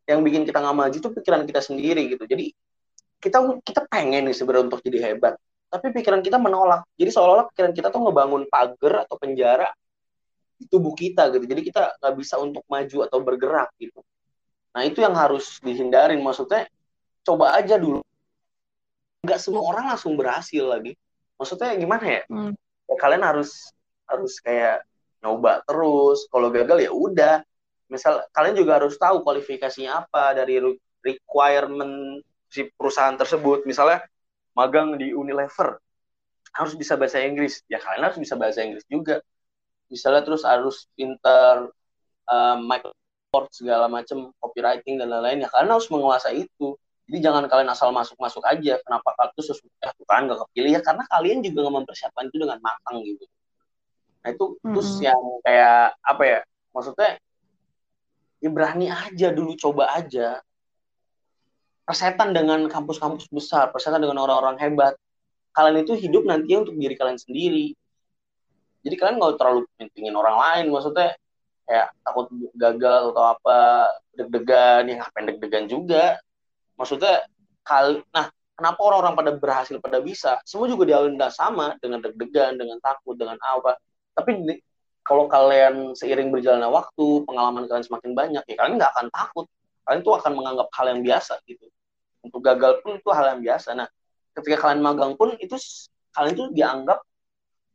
yang 0.09 0.21
bikin 0.25 0.43
kita 0.49 0.59
nggak 0.64 0.76
maju 0.76 0.97
itu 0.97 1.11
pikiran 1.14 1.43
kita 1.45 1.61
sendiri 1.61 2.02
gitu. 2.11 2.25
Jadi 2.25 2.50
kita 3.23 3.38
kita 3.62 3.87
pengen 3.87 4.26
nih 4.26 4.35
sebenarnya 4.35 4.73
untuk 4.73 4.81
jadi 4.83 4.99
hebat 5.12 5.37
tapi 5.69 5.93
pikiran 5.93 6.25
kita 6.25 6.40
menolak. 6.40 6.85
Jadi 6.97 7.11
seolah-olah 7.12 7.47
pikiran 7.52 7.73
kita 7.76 7.88
tuh 7.93 8.00
ngebangun 8.09 8.49
pagar 8.49 9.05
atau 9.05 9.17
penjara 9.21 9.69
di 10.57 10.64
tubuh 10.67 10.97
kita 10.97 11.28
gitu. 11.37 11.45
Jadi 11.45 11.61
kita 11.61 12.00
nggak 12.00 12.14
bisa 12.17 12.40
untuk 12.40 12.64
maju 12.67 12.99
atau 13.05 13.19
bergerak 13.21 13.69
gitu. 13.76 14.00
Nah 14.73 14.83
itu 14.88 15.05
yang 15.05 15.12
harus 15.12 15.61
dihindarin. 15.61 16.19
Maksudnya 16.25 16.67
coba 17.23 17.61
aja 17.61 17.76
dulu. 17.76 18.00
Nggak 19.23 19.40
semua 19.45 19.62
orang 19.69 19.93
langsung 19.93 20.17
berhasil 20.17 20.64
lagi. 20.64 20.97
Maksudnya 21.37 21.76
gimana 21.76 22.05
ya? 22.05 22.23
Hmm. 22.33 22.52
ya 22.88 22.97
kalian 22.97 23.23
harus 23.23 23.71
harus 24.09 24.40
kayak 24.40 24.83
nyoba 25.23 25.63
terus 25.67 26.27
kalau 26.31 26.49
gagal 26.53 26.79
ya 26.83 26.93
udah 26.93 27.43
misal 27.89 28.23
kalian 28.37 28.57
juga 28.59 28.83
harus 28.83 28.95
tahu 29.01 29.25
kualifikasinya 29.25 30.07
apa 30.07 30.37
dari 30.37 30.61
requirement 31.03 32.23
si 32.49 32.69
perusahaan 32.77 33.17
tersebut 33.17 33.65
misalnya 33.65 34.05
magang 34.53 34.97
di 35.01 35.13
Unilever 35.13 35.81
harus 36.53 36.75
bisa 36.75 36.97
bahasa 36.99 37.21
Inggris 37.23 37.65
ya 37.67 37.81
kalian 37.81 38.09
harus 38.09 38.19
bisa 38.21 38.35
bahasa 38.37 38.61
Inggris 38.65 38.85
juga 38.87 39.25
misalnya 39.89 40.23
terus 40.25 40.43
harus 40.45 40.87
pinter 40.95 41.73
uh, 42.29 42.57
Microsoft 42.61 43.53
segala 43.57 43.89
macam 43.89 44.33
copywriting 44.41 45.01
dan 45.01 45.09
lain-lain 45.09 45.45
ya 45.45 45.49
kalian 45.49 45.73
harus 45.73 45.89
menguasai 45.89 46.45
itu 46.45 46.77
jadi 47.09 47.25
jangan 47.25 47.49
kalian 47.49 47.73
asal 47.73 47.89
masuk-masuk 47.89 48.45
aja. 48.45 48.77
Kenapa 48.85 49.17
kalian 49.17 49.33
tuh 49.33 49.57
eh, 49.57 49.93
kan 50.05 50.29
gak 50.29 50.45
kepilih 50.45 50.71
ya? 50.77 50.81
Karena 50.85 51.05
kalian 51.09 51.41
juga 51.41 51.73
mempersiapkan 51.73 52.29
itu 52.29 52.37
dengan 52.37 52.61
matang 52.61 53.01
gitu. 53.01 53.25
Nah 54.25 54.29
itu 54.35 54.45
mm-hmm. 54.45 54.73
terus 54.75 54.91
yang 55.03 55.21
kayak 55.43 55.95
apa 56.03 56.23
ya? 56.25 56.41
Maksudnya 56.75 57.11
ya 58.39 58.49
berani 58.53 58.87
aja 58.91 59.29
dulu 59.35 59.53
coba 59.59 59.95
aja. 59.99 60.41
Persetan 61.89 62.37
dengan 62.37 62.69
kampus-kampus 62.69 63.33
besar, 63.33 63.73
persetan 63.73 64.05
dengan 64.05 64.21
orang-orang 64.21 64.61
hebat. 64.61 64.95
Kalian 65.57 65.83
itu 65.83 65.97
hidup 65.97 66.29
nantinya 66.29 66.69
untuk 66.69 66.77
diri 66.77 66.95
kalian 66.95 67.17
sendiri. 67.17 67.73
Jadi 68.85 68.95
kalian 68.95 69.17
nggak 69.17 69.41
terlalu 69.41 69.65
pentingin 69.81 70.15
orang 70.15 70.37
lain. 70.37 70.65
Maksudnya 70.69 71.17
kayak 71.69 71.93
takut 72.01 72.33
gagal 72.57 73.13
atau 73.13 73.25
apa 73.37 73.59
deg-degan 74.17 74.89
ya 74.89 74.95
ngapain 75.05 75.29
deg-degan 75.29 75.65
juga 75.69 76.17
maksudnya 76.81 77.29
kali 77.61 78.01
nah 78.09 78.33
kenapa 78.57 78.81
orang-orang 78.81 79.15
pada 79.15 79.33
berhasil 79.37 79.77
pada 79.77 80.01
bisa 80.01 80.41
semua 80.49 80.65
juga 80.65 80.89
dialami 80.89 81.21
sama 81.29 81.77
dengan 81.85 82.01
deg-degan 82.01 82.57
dengan 82.57 82.81
takut 82.81 83.21
dengan 83.21 83.37
apa 83.45 83.77
tapi 84.19 84.59
kalau 85.07 85.31
kalian 85.31 85.95
seiring 85.95 86.35
berjalannya 86.35 86.69
waktu 86.69 87.07
pengalaman 87.25 87.71
kalian 87.71 87.87
semakin 87.87 88.13
banyak 88.19 88.45
ya 88.45 88.55
kalian 88.59 88.77
nggak 88.77 88.93
akan 88.99 89.07
takut. 89.15 89.47
Kalian 89.87 90.05
tuh 90.05 90.15
akan 90.21 90.33
menganggap 90.37 90.69
hal 90.75 90.87
yang 90.93 91.01
biasa 91.01 91.41
gitu. 91.49 91.65
Untuk 92.21 92.45
gagal 92.45 92.85
pun 92.85 92.99
itu 92.99 93.09
hal 93.15 93.39
yang 93.39 93.41
biasa. 93.41 93.73
Nah 93.79 93.89
ketika 94.37 94.69
kalian 94.69 94.83
magang 94.83 95.17
pun 95.17 95.33
itu 95.39 95.57
kalian 96.13 96.35
tuh 96.37 96.49
dianggap 96.53 96.99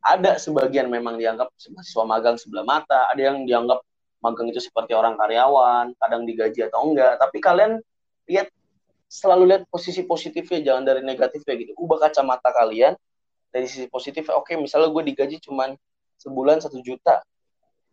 ada 0.03 0.35
sebagian 0.35 0.91
memang 0.91 1.15
dianggap 1.15 1.47
mahasiswa 1.73 2.03
magang 2.03 2.35
sebelah 2.35 2.67
mata 2.67 3.07
ada 3.07 3.21
yang 3.23 3.47
dianggap 3.47 3.79
magang 4.19 4.51
itu 4.51 4.59
seperti 4.59 4.91
orang 4.91 5.15
karyawan 5.15 5.95
kadang 5.97 6.27
digaji 6.27 6.69
atau 6.69 6.91
enggak. 6.91 7.17
Tapi 7.17 7.39
kalian 7.39 7.81
lihat 8.29 8.51
selalu 9.09 9.43
lihat 9.49 9.63
posisi 9.73 10.05
positifnya 10.05 10.61
jangan 10.61 10.85
dari 10.85 11.01
negatifnya 11.01 11.53
gitu. 11.55 11.71
Ubah 11.81 11.97
kacamata 12.05 12.53
kalian 12.53 12.93
dari 13.49 13.65
sisi 13.65 13.89
positif 13.89 14.29
oke 14.29 14.49
okay, 14.49 14.55
misalnya 14.57 14.93
gue 14.93 15.03
digaji 15.13 15.37
cuman 15.41 15.73
sebulan 16.23 16.63
satu 16.63 16.79
juta. 16.79 17.19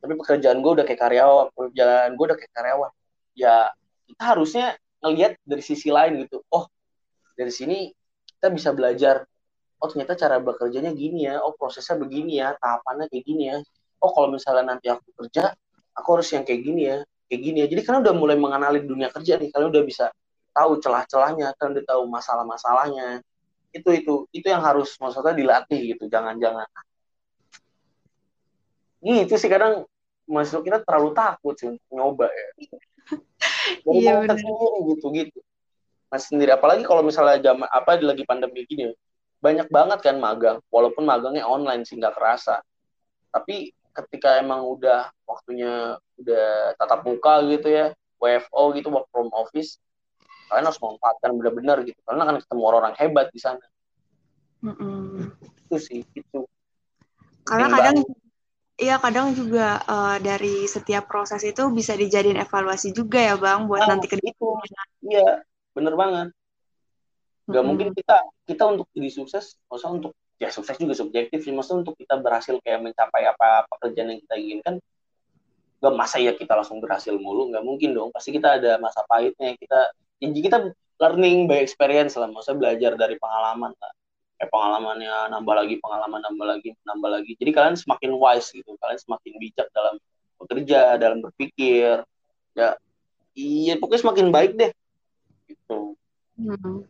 Tapi 0.01 0.17
pekerjaan 0.17 0.65
gue 0.65 0.73
udah 0.81 0.87
kayak 0.87 1.01
karyawan 1.03 1.47
pekerjaan 1.53 2.17
gue 2.17 2.25
udah 2.25 2.39
kayak 2.39 2.53
karyawan. 2.57 2.91
Ya 3.37 3.75
kita 4.09 4.23
harusnya 4.23 4.67
ngelihat 5.05 5.37
dari 5.45 5.61
sisi 5.61 5.93
lain 5.93 6.25
gitu. 6.25 6.41
Oh 6.49 6.71
dari 7.35 7.53
sini 7.53 7.91
kita 8.39 8.49
bisa 8.49 8.71
belajar. 8.73 9.27
Oh 9.81 9.89
ternyata 9.89 10.17
cara 10.17 10.41
bekerjanya 10.41 10.95
gini 10.97 11.29
ya. 11.29 11.45
Oh 11.45 11.53
prosesnya 11.53 12.01
begini 12.01 12.41
ya. 12.41 12.57
Tahapannya 12.57 13.13
kayak 13.13 13.25
gini 13.27 13.45
ya. 13.53 13.57
Oh 14.01 14.15
kalau 14.17 14.33
misalnya 14.33 14.77
nanti 14.77 14.89
aku 14.89 15.05
kerja 15.21 15.53
aku 15.93 16.09
harus 16.17 16.29
yang 16.33 16.49
kayak 16.49 16.63
gini 16.65 16.83
ya. 16.89 16.97
Kayak 17.29 17.41
gini 17.45 17.59
ya. 17.61 17.67
Jadi 17.69 17.81
kalian 17.85 18.01
udah 18.09 18.15
mulai 18.17 18.37
mengenali 18.41 18.81
dunia 18.81 19.13
kerja 19.13 19.37
nih. 19.37 19.53
Kalian 19.53 19.69
udah 19.69 19.85
bisa 19.85 20.07
tahu 20.57 20.81
celah-celahnya. 20.81 21.53
Kan 21.61 21.77
dia 21.77 21.85
tahu 21.85 22.09
masalah-masalahnya. 22.09 23.21
Itu 23.71 23.93
itu 23.93 24.25
itu 24.33 24.47
yang 24.49 24.65
harus 24.65 24.97
maksudnya 24.97 25.37
dilatih 25.37 25.97
gitu. 25.97 26.09
Jangan-jangan 26.09 26.65
itu 29.01 29.35
sih 29.41 29.49
kadang 29.49 29.89
masuk 30.29 30.63
kita 30.63 30.85
terlalu 30.85 31.17
takut 31.17 31.57
sih 31.57 31.73
untuk 31.73 31.91
nyoba 31.91 32.29
ya. 32.31 32.49
Iya, 33.85 34.25
sendiri 34.25 34.95
gitu 34.95 35.07
gitu. 35.13 35.39
Mas 36.11 36.27
sendiri 36.27 36.51
apalagi 36.55 36.83
kalau 36.87 37.05
misalnya 37.05 37.39
jam 37.39 37.63
apa 37.67 37.99
lagi 37.99 38.25
pandemi 38.25 38.67
gini 38.67 38.91
banyak 39.41 39.69
banget 39.69 40.01
kan 40.05 40.17
magang. 40.21 40.59
Walaupun 40.69 41.05
magangnya 41.05 41.45
online 41.45 41.85
sih 41.85 41.97
nggak 41.99 42.15
kerasa. 42.15 42.63
Tapi 43.31 43.73
ketika 43.95 44.39
emang 44.39 44.65
udah 44.65 45.11
waktunya 45.27 45.99
udah 46.19 46.77
tatap 46.79 47.03
muka 47.05 47.43
gitu 47.51 47.69
ya 47.69 47.87
WFO 48.23 48.63
gitu 48.79 48.89
work 48.93 49.09
from 49.11 49.29
office 49.35 49.81
kalian 50.51 50.67
harus 50.67 50.81
memanfaatkan 50.83 51.31
benar-benar 51.39 51.79
gitu. 51.87 52.01
Karena 52.03 52.27
akan 52.27 52.37
ketemu 52.43 52.63
orang-orang 52.67 52.95
hebat 52.99 53.27
di 53.31 53.41
sana. 53.41 53.65
Mm 54.61 55.31
itu 55.71 55.77
sih 55.79 56.01
itu. 56.19 56.41
Karena 57.47 57.71
kadang 57.71 58.03
Iya 58.81 58.97
kadang 58.97 59.37
juga 59.37 59.85
uh, 59.85 60.17
dari 60.17 60.65
setiap 60.65 61.05
proses 61.05 61.45
itu 61.45 61.69
bisa 61.69 61.93
dijadiin 61.93 62.41
evaluasi 62.41 62.97
juga 62.97 63.21
ya 63.21 63.37
bang 63.37 63.69
buat 63.69 63.85
nah, 63.85 63.93
nanti 63.93 64.09
ke 64.09 64.17
itu 64.17 64.49
iya 65.05 65.45
bener 65.77 65.93
banget. 66.01 66.33
Gak 67.45 67.53
mm-hmm. 67.53 67.67
mungkin 67.69 67.89
kita 67.93 68.17
kita 68.49 68.65
untuk 68.73 68.89
jadi 68.97 69.11
sukses 69.13 69.61
maksudnya 69.69 69.93
untuk 70.01 70.13
ya 70.41 70.49
sukses 70.49 70.81
juga 70.81 70.97
subjektif 70.97 71.45
sih 71.45 71.53
maksudnya 71.53 71.85
untuk 71.85 72.01
kita 72.01 72.17
berhasil 72.25 72.57
kayak 72.65 72.81
mencapai 72.81 73.29
apa 73.29 73.69
pekerjaan 73.69 74.17
yang 74.17 74.21
kita 74.25 74.35
inginkan 74.41 74.75
gak 75.85 75.95
masa 75.97 76.17
ya 76.17 76.33
kita 76.33 76.57
langsung 76.57 76.81
berhasil 76.81 77.13
mulu 77.21 77.53
nggak 77.53 77.61
mungkin 77.61 77.93
dong. 77.93 78.09
Pasti 78.17 78.33
kita 78.33 78.57
ada 78.57 78.81
masa 78.81 79.05
pahitnya 79.05 79.61
kita 79.61 79.93
ya 80.25 80.29
kita 80.33 80.73
learning 80.97 81.45
by 81.45 81.61
experience 81.61 82.17
lah 82.17 82.33
maksudnya 82.33 82.57
belajar 82.65 82.97
dari 82.97 83.21
pengalaman 83.21 83.77
lah 83.77 83.93
kayak 84.41 84.57
pengalamannya 84.57 85.37
nambah 85.37 85.53
lagi 85.53 85.77
pengalaman 85.85 86.25
nambah 86.25 86.47
lagi 86.49 86.73
nambah 86.89 87.11
lagi. 87.13 87.37
Jadi 87.37 87.51
kalian 87.53 87.77
semakin 87.77 88.17
wise 88.17 88.49
gitu 88.57 88.73
kalian 88.81 88.97
semakin 88.97 89.33
bijak 89.37 89.69
dalam 89.77 90.01
bekerja 90.41 90.97
dalam 90.97 91.21
berpikir. 91.21 92.01
Ya 92.57 92.81
iya 93.37 93.77
pokoknya 93.77 94.01
semakin 94.01 94.27
baik 94.33 94.53
deh. 94.57 94.73
Gitu. 95.45 95.93
Hmm. 96.41 96.89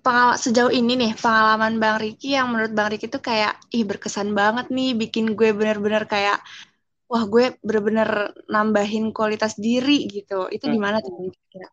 Pengal 0.00 0.40
sejauh 0.40 0.72
ini 0.72 0.96
nih 0.96 1.12
pengalaman 1.20 1.76
Bang 1.76 2.00
Riki 2.00 2.32
yang 2.32 2.48
menurut 2.48 2.72
Bang 2.72 2.88
Riki 2.88 3.12
tuh 3.12 3.20
kayak 3.20 3.60
ih 3.76 3.84
berkesan 3.84 4.32
banget 4.32 4.72
nih 4.72 4.96
bikin 4.96 5.36
gue 5.36 5.52
bener-bener 5.52 6.08
kayak 6.08 6.40
wah 7.12 7.28
gue 7.28 7.60
bener-bener 7.60 8.32
nambahin 8.48 9.12
kualitas 9.12 9.52
diri 9.60 10.08
gitu. 10.08 10.48
Itu 10.48 10.64
hmm. 10.64 10.72
gimana 10.72 11.04
tuh 11.04 11.28
kira 11.52 11.68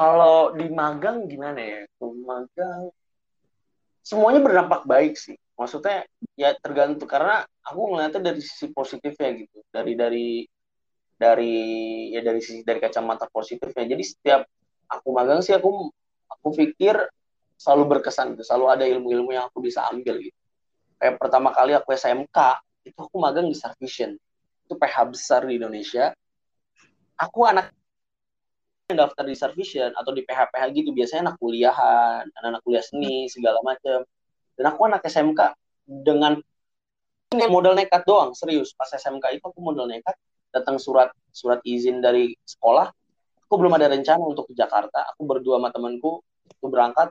kalau 0.00 0.56
di 0.56 0.64
magang 0.72 1.28
gimana 1.28 1.60
ya? 1.60 1.80
Magang 2.00 2.88
semuanya 4.00 4.40
berdampak 4.40 4.88
baik 4.88 5.20
sih. 5.20 5.36
Maksudnya 5.60 6.08
ya 6.40 6.56
tergantung 6.56 7.04
karena 7.04 7.44
aku 7.60 7.92
ngeliatnya 7.92 8.32
dari 8.32 8.40
sisi 8.40 8.72
positifnya 8.72 9.44
gitu. 9.44 9.60
Dari 9.68 9.92
dari 9.92 10.28
dari 11.20 11.56
ya 12.16 12.24
dari 12.24 12.40
sisi 12.40 12.64
dari 12.64 12.80
kacamata 12.80 13.28
positifnya 13.28 13.84
jadi 13.84 14.00
setiap 14.00 14.48
aku 14.88 15.12
magang 15.12 15.44
sih 15.44 15.52
aku 15.52 15.92
aku 16.32 16.48
pikir 16.56 16.96
selalu 17.60 18.00
berkesan 18.00 18.32
gitu 18.32 18.48
selalu 18.48 18.66
ada 18.72 18.84
ilmu-ilmu 18.88 19.36
yang 19.36 19.52
aku 19.52 19.60
bisa 19.60 19.84
ambil 19.92 20.16
gitu 20.16 20.40
kayak 20.96 21.20
pertama 21.20 21.52
kali 21.52 21.76
aku 21.76 21.92
SMK 21.92 22.38
itu 22.88 22.96
aku 22.96 23.16
magang 23.20 23.44
di 23.44 23.52
Starvision 23.52 24.16
itu 24.64 24.72
PH 24.80 24.96
besar 25.12 25.44
di 25.44 25.60
Indonesia 25.60 26.08
aku 27.20 27.44
anak 27.44 27.76
daftar 28.96 29.24
di 29.26 29.34
Starvision 29.34 29.90
atau 29.94 30.10
di 30.14 30.22
PH-PH 30.26 30.64
gitu 30.74 30.90
biasanya 30.94 31.30
anak 31.30 31.36
kuliahan 31.38 32.24
anak-anak 32.26 32.60
kuliah 32.64 32.84
seni 32.84 33.26
segala 33.30 33.58
macam 33.62 34.06
dan 34.58 34.64
aku 34.66 34.80
anak 34.86 35.02
SMK 35.04 35.40
dengan 35.86 36.36
modal 37.50 37.78
nekat 37.78 38.02
doang 38.06 38.34
serius. 38.34 38.74
Pas 38.74 38.90
SMK 38.90 39.38
itu 39.38 39.44
aku 39.46 39.60
modal 39.62 39.86
nekat 39.86 40.14
datang 40.50 40.82
surat 40.82 41.14
surat 41.30 41.62
izin 41.62 42.02
dari 42.02 42.34
sekolah. 42.42 42.90
Aku 43.46 43.54
belum 43.58 43.74
ada 43.78 43.90
rencana 43.90 44.22
untuk 44.22 44.50
ke 44.50 44.54
Jakarta. 44.54 45.10
Aku 45.14 45.26
berdua 45.26 45.58
sama 45.58 45.70
temanku 45.74 46.22
itu 46.50 46.66
berangkat 46.66 47.10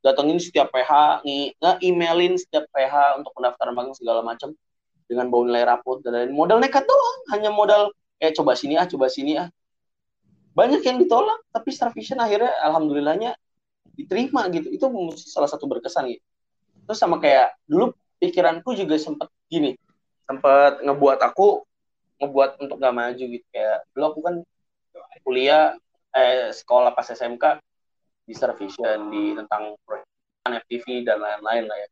datengin 0.00 0.38
setiap 0.38 0.70
PH 0.70 1.22
nge-emailin 1.58 2.38
setiap 2.38 2.70
PH 2.70 3.18
untuk 3.18 3.34
pendaftaran 3.34 3.74
magang 3.74 3.96
segala 3.98 4.22
macam 4.22 4.54
dengan 5.10 5.26
bawa 5.32 5.42
nilai 5.48 5.64
rapot 5.66 5.98
dan 6.04 6.14
lain 6.14 6.30
modal 6.36 6.62
nekat 6.62 6.86
doang 6.86 7.18
hanya 7.34 7.50
modal 7.50 7.90
eh 8.22 8.30
coba 8.30 8.54
sini 8.54 8.78
ah 8.78 8.86
coba 8.86 9.10
sini 9.10 9.40
ah 9.40 9.48
banyak 10.58 10.82
yang 10.82 10.98
ditolak 10.98 11.38
tapi 11.54 11.70
Starvision 11.70 12.18
akhirnya 12.18 12.50
alhamdulillahnya 12.66 13.38
diterima 13.94 14.50
gitu. 14.50 14.74
Itu 14.74 14.90
salah 15.14 15.46
satu 15.46 15.70
berkesan 15.70 16.10
gitu. 16.10 16.24
Terus 16.90 16.98
sama 16.98 17.22
kayak 17.22 17.54
dulu 17.70 17.94
pikiranku 18.18 18.74
juga 18.74 18.98
sempat 18.98 19.30
gini 19.46 19.78
sempat 20.26 20.82
ngebuat 20.82 21.22
aku 21.24 21.62
ngebuat 22.18 22.50
untuk 22.58 22.76
gak 22.82 22.94
maju 22.94 23.24
gitu. 23.30 23.46
Kayak 23.54 23.86
dulu 23.94 24.04
aku 24.10 24.20
kan 24.26 24.34
kuliah 25.22 25.78
eh 26.10 26.50
sekolah 26.50 26.90
pas 26.90 27.06
SMK 27.06 27.62
di 28.26 28.34
Starvision 28.34 29.14
di 29.14 29.38
tentang 29.38 29.78
FTV 30.48 31.06
dan 31.06 31.22
lain-lain 31.22 31.70
lah 31.70 31.78
ya. 31.78 31.88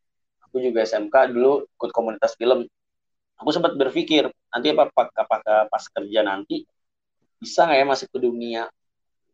Aku 0.50 0.58
juga 0.58 0.82
SMK 0.82 1.30
dulu 1.30 1.62
ikut 1.64 1.90
komunitas 1.94 2.34
film. 2.34 2.66
Aku 3.36 3.52
sempat 3.52 3.76
berpikir 3.76 4.26
nanti 4.50 4.72
apa 4.72 4.88
apakah 4.90 5.68
pas 5.68 5.84
kerja 5.92 6.24
nanti 6.24 6.64
bisa 7.42 7.68
nggak 7.68 7.78
ya 7.82 7.86
masuk 7.86 8.08
ke 8.12 8.18
dunia 8.22 8.62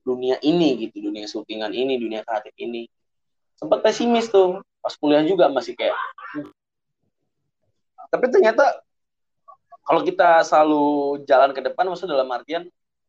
dunia 0.03 0.35
ini 0.43 0.89
gitu 0.89 0.99
dunia 1.11 1.31
syutingan 1.31 1.71
ini 1.71 1.99
dunia 1.99 2.27
kreatif 2.27 2.55
ini. 2.59 2.91
Sempat 3.55 3.87
pesimis 3.87 4.27
tuh 4.27 4.59
pas 4.83 4.95
kuliah 4.99 5.23
juga 5.23 5.47
masih 5.47 5.79
kayak 5.79 5.95
tapi 8.11 8.29
ternyata 8.29 8.83
kalau 9.87 10.03
kita 10.05 10.43
selalu 10.45 11.23
jalan 11.25 11.55
ke 11.55 11.63
depan 11.65 11.87
maksud 11.87 12.11
dalam 12.11 12.29
artian 12.29 12.67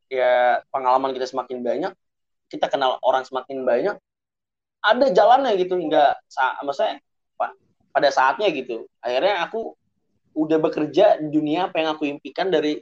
ya 0.08 0.62
pengalaman 0.70 1.12
kita 1.12 1.26
semakin 1.28 1.60
banyak 1.66 1.92
kita 2.48 2.70
kenal 2.70 3.02
orang 3.02 3.26
semakin 3.26 3.66
banyak 3.66 3.98
ada 4.86 5.06
jalannya 5.10 5.58
gitu 5.58 5.76
hingga 5.82 6.14
maksudnya 6.62 7.02
pada 7.94 8.10
saatnya 8.10 8.50
gitu. 8.50 8.90
Akhirnya 9.00 9.46
aku 9.46 9.78
udah 10.34 10.58
bekerja 10.58 11.22
di 11.22 11.30
dunia 11.30 11.70
apa 11.70 11.78
yang 11.78 11.94
aku 11.94 12.10
impikan 12.10 12.50
dari 12.50 12.82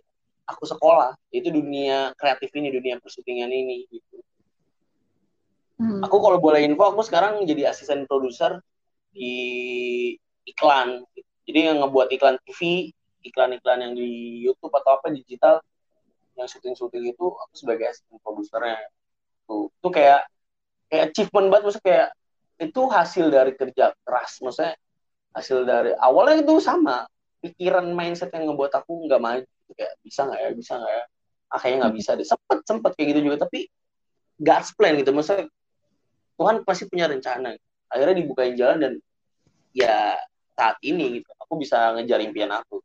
aku 0.51 0.67
sekolah. 0.67 1.15
Itu 1.31 1.49
dunia 1.49 2.11
kreatif 2.19 2.51
ini 2.55 2.69
dunia 2.69 2.99
persyutingan 2.99 3.49
ini 3.49 3.87
gitu. 3.89 4.19
Hmm. 5.81 5.97
aku 6.05 6.21
kalau 6.21 6.37
boleh 6.37 6.61
info 6.61 6.93
aku 6.93 7.01
sekarang 7.01 7.41
jadi 7.41 7.73
asisten 7.73 8.05
produser 8.05 8.61
di 9.09 9.33
iklan 10.45 11.01
jadi 11.49 11.73
yang 11.73 11.81
ngebuat 11.81 12.13
iklan 12.13 12.37
TV 12.45 12.93
iklan-iklan 13.25 13.79
yang 13.81 13.93
di 13.97 14.41
YouTube 14.45 14.73
atau 14.77 15.01
apa 15.01 15.09
digital 15.13 15.61
yang 16.37 16.47
syuting-syuting 16.49 17.13
itu 17.13 17.25
aku 17.33 17.53
sebagai 17.53 17.91
asisten 17.91 18.17
produsernya. 18.21 18.81
Tuh 19.45 19.69
itu 19.69 19.89
kayak 19.93 20.25
kayak 20.89 21.03
achievement 21.13 21.47
banget. 21.51 21.63
Maksudnya 21.69 21.85
kayak 21.85 22.07
itu 22.61 22.81
hasil 22.89 23.25
dari 23.29 23.51
kerja 23.57 23.85
keras. 24.05 24.31
Maksudnya 24.41 24.73
hasil 25.37 25.57
dari 25.65 25.91
awalnya 25.97 26.41
itu 26.41 26.57
sama. 26.61 27.05
Pikiran 27.41 27.89
mindset 27.97 28.29
yang 28.37 28.53
ngebuat 28.53 28.69
aku 28.77 29.09
nggak 29.09 29.21
maju 29.21 29.45
kayak 29.75 29.93
bisa 30.03 30.27
nggak 30.27 30.39
ya 30.39 30.49
bisa 30.55 30.73
nggak 30.77 30.93
ya 30.93 31.03
akhirnya 31.51 31.77
nggak 31.85 31.95
bisa 31.95 32.11
deh 32.15 32.27
sempet 32.27 32.59
sempet 32.63 32.91
kayak 32.95 33.07
gitu 33.15 33.19
juga 33.31 33.37
tapi 33.47 33.67
God's 34.41 34.71
plan 34.73 34.95
gitu 34.97 35.11
maksudnya 35.11 35.45
Tuhan 36.39 36.55
pasti 36.65 36.83
punya 36.87 37.05
rencana 37.11 37.53
akhirnya 37.91 38.15
dibukain 38.17 38.55
jalan 38.55 38.77
dan 38.79 38.93
ya 39.75 40.15
saat 40.55 40.77
ini 40.83 41.21
gitu 41.21 41.29
aku 41.39 41.59
bisa 41.59 41.95
ngejar 41.95 42.19
impian 42.23 42.51
aku 42.51 42.79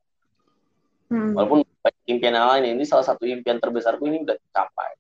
Hmm. 1.07 1.39
Walaupun 1.39 1.63
impian 2.11 2.35
lain 2.35 2.79
ini 2.79 2.83
salah 2.83 3.07
satu 3.07 3.31
impian 3.31 3.63
terbesarku 3.63 4.11
ini 4.11 4.27
udah 4.27 4.35
tercapai. 4.35 4.91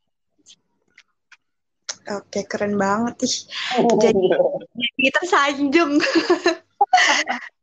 Oke, 2.06 2.46
keren 2.46 2.78
banget 2.78 3.26
ih. 3.26 3.36
Jadi, 3.98 4.26
jadi 4.86 5.08
tersanjung. 5.18 5.98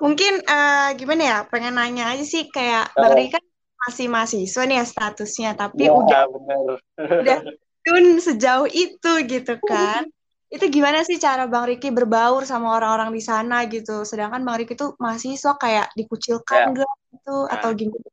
Mungkin 0.00 0.32
uh, 0.48 0.96
gimana 0.96 1.22
ya? 1.22 1.38
Pengen 1.46 1.76
nanya 1.76 2.16
aja 2.16 2.24
sih 2.24 2.48
kayak 2.48 2.96
oh. 2.96 3.04
Bang 3.04 3.14
Rika 3.20 3.36
kan 3.36 3.44
masih 3.88 4.06
mahasiswa 4.08 4.62
nih 4.64 4.76
ya 4.80 4.84
statusnya, 4.88 5.50
tapi 5.56 5.88
ya, 5.88 5.92
udah 5.92 6.22
bener. 6.28 6.76
udah 6.96 7.38
tun 7.84 8.04
sejauh 8.20 8.68
itu 8.68 9.12
gitu 9.24 9.56
kan 9.64 10.04
itu 10.50 10.66
gimana 10.66 11.06
sih 11.06 11.16
cara 11.16 11.46
Bang 11.46 11.70
Riki 11.70 11.94
berbaur 11.94 12.42
sama 12.42 12.74
orang-orang 12.74 13.14
di 13.14 13.22
sana 13.22 13.70
gitu? 13.70 14.02
Sedangkan 14.02 14.42
Bang 14.42 14.58
Riki 14.58 14.74
tuh 14.74 14.98
mahasiswa 14.98 15.54
kayak 15.54 15.94
dikucilkan 15.94 16.74
ya. 16.74 16.90
gitu 16.90 17.36
nah. 17.46 17.54
atau 17.54 17.70
gimana? 17.70 18.08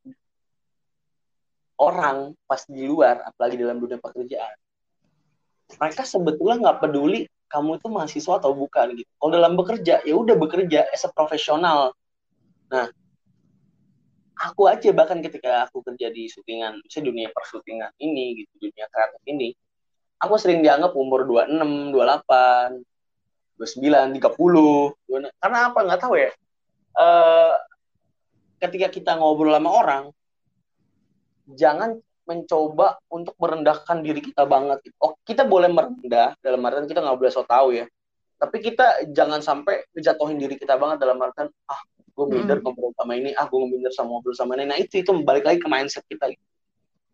Orang 1.77 2.17
pas 2.45 2.61
di 2.69 2.85
luar, 2.85 3.25
apalagi 3.25 3.57
dalam 3.57 3.81
dunia 3.81 3.97
pekerjaan, 3.97 4.57
mereka 5.77 6.05
sebetulnya 6.05 6.55
nggak 6.61 6.79
peduli 6.85 7.25
kamu 7.47 7.79
itu 7.79 7.87
mahasiswa 7.87 8.33
atau 8.39 8.51
bukan 8.51 8.95
gitu. 8.99 9.09
Kalau 9.17 9.31
dalam 9.31 9.53
bekerja, 9.55 10.03
ya 10.03 10.15
udah 10.15 10.35
bekerja 10.35 10.91
as 10.91 11.07
a 11.07 11.09
profesional. 11.11 11.95
Nah, 12.67 12.91
aku 14.35 14.67
aja 14.67 14.91
bahkan 14.91 15.23
ketika 15.23 15.65
aku 15.65 15.79
kerja 15.81 16.11
di 16.11 16.27
syutingan, 16.27 16.83
misalnya 16.83 17.05
dunia 17.09 17.29
persyutingan 17.31 17.91
ini 18.03 18.43
gitu, 18.43 18.69
dunia 18.69 18.85
kreatif 18.91 19.21
ini, 19.25 19.55
aku 20.19 20.35
sering 20.35 20.59
dianggap 20.59 20.93
umur 20.93 21.23
26, 21.23 21.95
28, 21.95 22.83
29, 23.57 24.19
30. 24.19 25.31
Karena 25.41 25.59
apa? 25.71 25.79
Nggak 25.81 26.01
tahu 26.03 26.15
ya. 26.19 26.31
Uh, 26.97 27.53
ketika 28.61 28.89
kita 28.89 29.11
ngobrol 29.17 29.53
sama 29.53 29.69
orang, 29.69 30.03
jangan 31.53 32.01
mencoba 32.27 32.99
untuk 33.07 33.33
merendahkan 33.39 34.03
diri 34.03 34.19
kita 34.19 34.43
banget. 34.43 34.83
Oh, 34.99 35.15
kita 35.23 35.47
boleh 35.47 35.71
merendah 35.71 36.35
dalam 36.43 36.59
artian 36.67 36.85
kita 36.85 36.99
nggak 36.99 37.17
boleh 37.17 37.31
so 37.31 37.47
tahu 37.47 37.73
ya. 37.79 37.87
Tapi 38.37 38.57
kita 38.61 39.07
jangan 39.15 39.41
sampai 39.41 39.87
ngejatuhin 39.95 40.37
diri 40.37 40.59
kita 40.59 40.75
banget 40.77 41.01
dalam 41.01 41.17
artian 41.23 41.49
ah 41.71 41.81
gue 42.17 42.25
minder 42.27 42.59
hmm. 42.59 42.65
ngobrol 42.67 42.91
sama 42.93 43.13
ini, 43.15 43.31
ah 43.33 43.47
gue 43.47 43.59
minder 43.63 43.93
sama 43.95 44.19
ngobrol 44.19 44.35
sama 44.35 44.59
ini. 44.59 44.65
Nah 44.67 44.77
itu 44.77 45.01
itu 45.01 45.11
balik 45.23 45.47
lagi 45.47 45.63
ke 45.63 45.69
mindset 45.71 46.05
kita. 46.05 46.29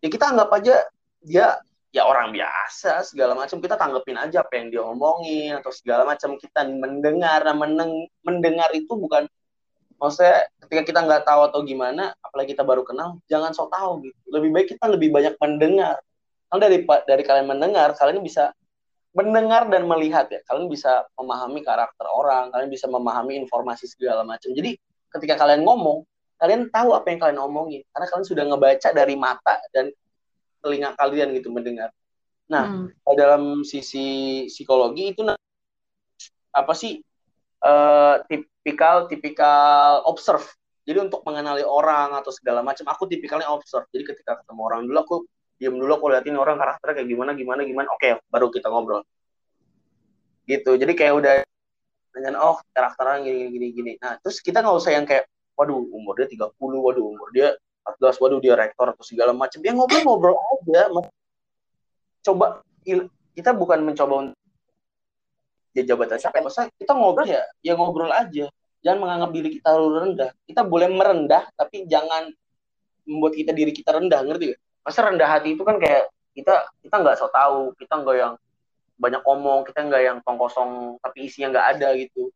Ya 0.02 0.08
kita 0.10 0.34
anggap 0.34 0.52
aja 0.52 0.84
dia 1.24 1.56
ya 1.94 2.02
orang 2.02 2.34
biasa 2.34 3.06
segala 3.06 3.38
macam 3.38 3.62
kita 3.62 3.78
tanggepin 3.78 4.18
aja 4.18 4.42
apa 4.42 4.58
yang 4.58 4.66
dia 4.74 4.82
omongin 4.82 5.54
atau 5.54 5.70
segala 5.70 6.02
macam 6.02 6.34
kita 6.34 6.66
mendengar 6.66 7.46
nah, 7.46 7.54
meneng, 7.54 8.10
mendengar 8.26 8.66
itu 8.74 8.98
bukan 8.98 9.30
maksudnya 10.00 10.46
ketika 10.64 10.82
kita 10.86 11.00
nggak 11.06 11.22
tahu 11.24 11.40
atau 11.48 11.60
gimana 11.62 12.12
apalagi 12.20 12.52
kita 12.52 12.66
baru 12.66 12.82
kenal 12.82 13.18
jangan 13.30 13.54
sok 13.54 13.70
tahu 13.72 14.04
gitu. 14.04 14.18
Lebih 14.30 14.50
baik 14.52 14.66
kita 14.76 14.84
lebih 14.90 15.08
banyak 15.14 15.34
mendengar. 15.38 16.00
Kalau 16.50 16.60
dari 16.60 16.78
dari 16.84 17.22
kalian 17.26 17.46
mendengar 17.50 17.94
kalian 17.98 18.22
bisa 18.22 18.54
mendengar 19.14 19.70
dan 19.70 19.86
melihat 19.86 20.26
ya. 20.30 20.40
Kalian 20.46 20.66
bisa 20.66 21.06
memahami 21.18 21.62
karakter 21.62 22.06
orang 22.06 22.50
kalian 22.50 22.70
bisa 22.70 22.86
memahami 22.90 23.38
informasi 23.40 23.86
segala 23.90 24.22
macam. 24.26 24.50
Jadi 24.52 24.76
ketika 25.14 25.38
kalian 25.38 25.62
ngomong 25.62 26.02
kalian 26.38 26.68
tahu 26.68 26.92
apa 26.92 27.06
yang 27.08 27.18
kalian 27.22 27.40
omongin. 27.40 27.82
Karena 27.94 28.06
kalian 28.10 28.26
sudah 28.26 28.44
ngebaca 28.44 28.88
dari 28.92 29.14
mata 29.14 29.56
dan 29.70 29.88
telinga 30.60 30.96
kalian 30.96 31.32
gitu 31.36 31.52
mendengar. 31.52 31.92
Nah, 32.48 32.88
hmm. 32.88 33.16
dalam 33.16 33.64
sisi 33.64 34.44
psikologi 34.52 35.16
itu 35.16 35.24
apa 36.54 36.72
sih 36.76 37.00
uh, 37.64 38.20
tipikal 38.64 39.04
tipikal 39.12 40.00
observe. 40.08 40.48
Jadi 40.88 41.04
untuk 41.04 41.20
mengenali 41.28 41.60
orang 41.60 42.16
atau 42.16 42.32
segala 42.32 42.64
macam, 42.64 42.88
aku 42.88 43.04
tipikalnya 43.04 43.52
observe. 43.52 43.84
Jadi 43.92 44.16
ketika 44.16 44.40
ketemu 44.40 44.60
orang 44.64 44.80
dulu 44.88 44.98
aku 45.04 45.16
diam 45.60 45.76
dulu 45.76 45.92
aku 46.00 46.06
liatin 46.08 46.40
orang 46.40 46.56
karakternya 46.56 47.04
kayak 47.04 47.08
gimana 47.12 47.30
gimana 47.36 47.60
gimana. 47.68 47.88
Oke, 47.92 48.16
baru 48.32 48.48
kita 48.48 48.72
ngobrol. 48.72 49.04
Gitu. 50.48 50.80
Jadi 50.80 50.92
kayak 50.96 51.12
udah 51.12 51.34
nanya 52.16 52.40
oh 52.40 52.56
karakternya 52.72 53.20
gini 53.28 53.52
gini 53.52 53.66
gini. 53.76 53.92
Nah, 54.00 54.16
terus 54.24 54.40
kita 54.40 54.64
nggak 54.64 54.76
usah 54.80 54.96
yang 54.96 55.04
kayak 55.04 55.28
waduh 55.60 55.84
umur 55.92 56.16
dia 56.16 56.28
30, 56.28 56.56
waduh 56.56 57.04
umur 57.04 57.28
dia 57.36 57.52
14 57.84 58.16
waduh 58.16 58.40
dia 58.40 58.56
rektor 58.56 58.88
atau 58.88 59.04
segala 59.04 59.36
macam 59.36 59.60
dia 59.60 59.76
ngobrol-ngobrol 59.76 60.40
aja 60.40 60.88
coba 62.24 62.64
kita 63.36 63.52
bukan 63.52 63.84
mencoba 63.84 64.14
untuk 64.24 64.43
dia 65.74 65.82
jabatan 65.82 66.16
siapa 66.22 66.38
masa 66.38 66.70
kita 66.78 66.94
ngobrol 66.94 67.26
ya 67.26 67.42
ya 67.60 67.74
ngobrol 67.74 68.08
aja. 68.14 68.46
Jangan 68.84 68.98
menganggap 69.00 69.30
diri 69.34 69.48
kita 69.58 69.70
rendah. 69.74 70.30
Kita 70.46 70.62
boleh 70.62 70.88
merendah 70.92 71.50
tapi 71.58 71.88
jangan 71.90 72.30
membuat 73.04 73.34
kita 73.34 73.50
diri 73.50 73.72
kita 73.74 73.98
rendah 73.98 74.20
ngerti 74.22 74.54
gak? 74.54 74.60
Masa 74.86 74.98
rendah 75.02 75.28
hati 75.28 75.58
itu 75.58 75.62
kan 75.66 75.76
kayak 75.82 76.08
kita 76.36 76.54
kita 76.84 76.96
nggak 77.02 77.16
so 77.18 77.26
tahu 77.30 77.74
kita 77.80 77.94
nggak 78.00 78.16
yang 78.16 78.34
banyak 78.94 79.22
omong 79.26 79.66
kita 79.66 79.80
nggak 79.82 80.02
yang 80.06 80.18
tong 80.22 80.38
kosong 80.38 81.00
tapi 81.02 81.26
isinya 81.26 81.58
nggak 81.58 81.66
ada 81.78 81.88
gitu. 81.98 82.30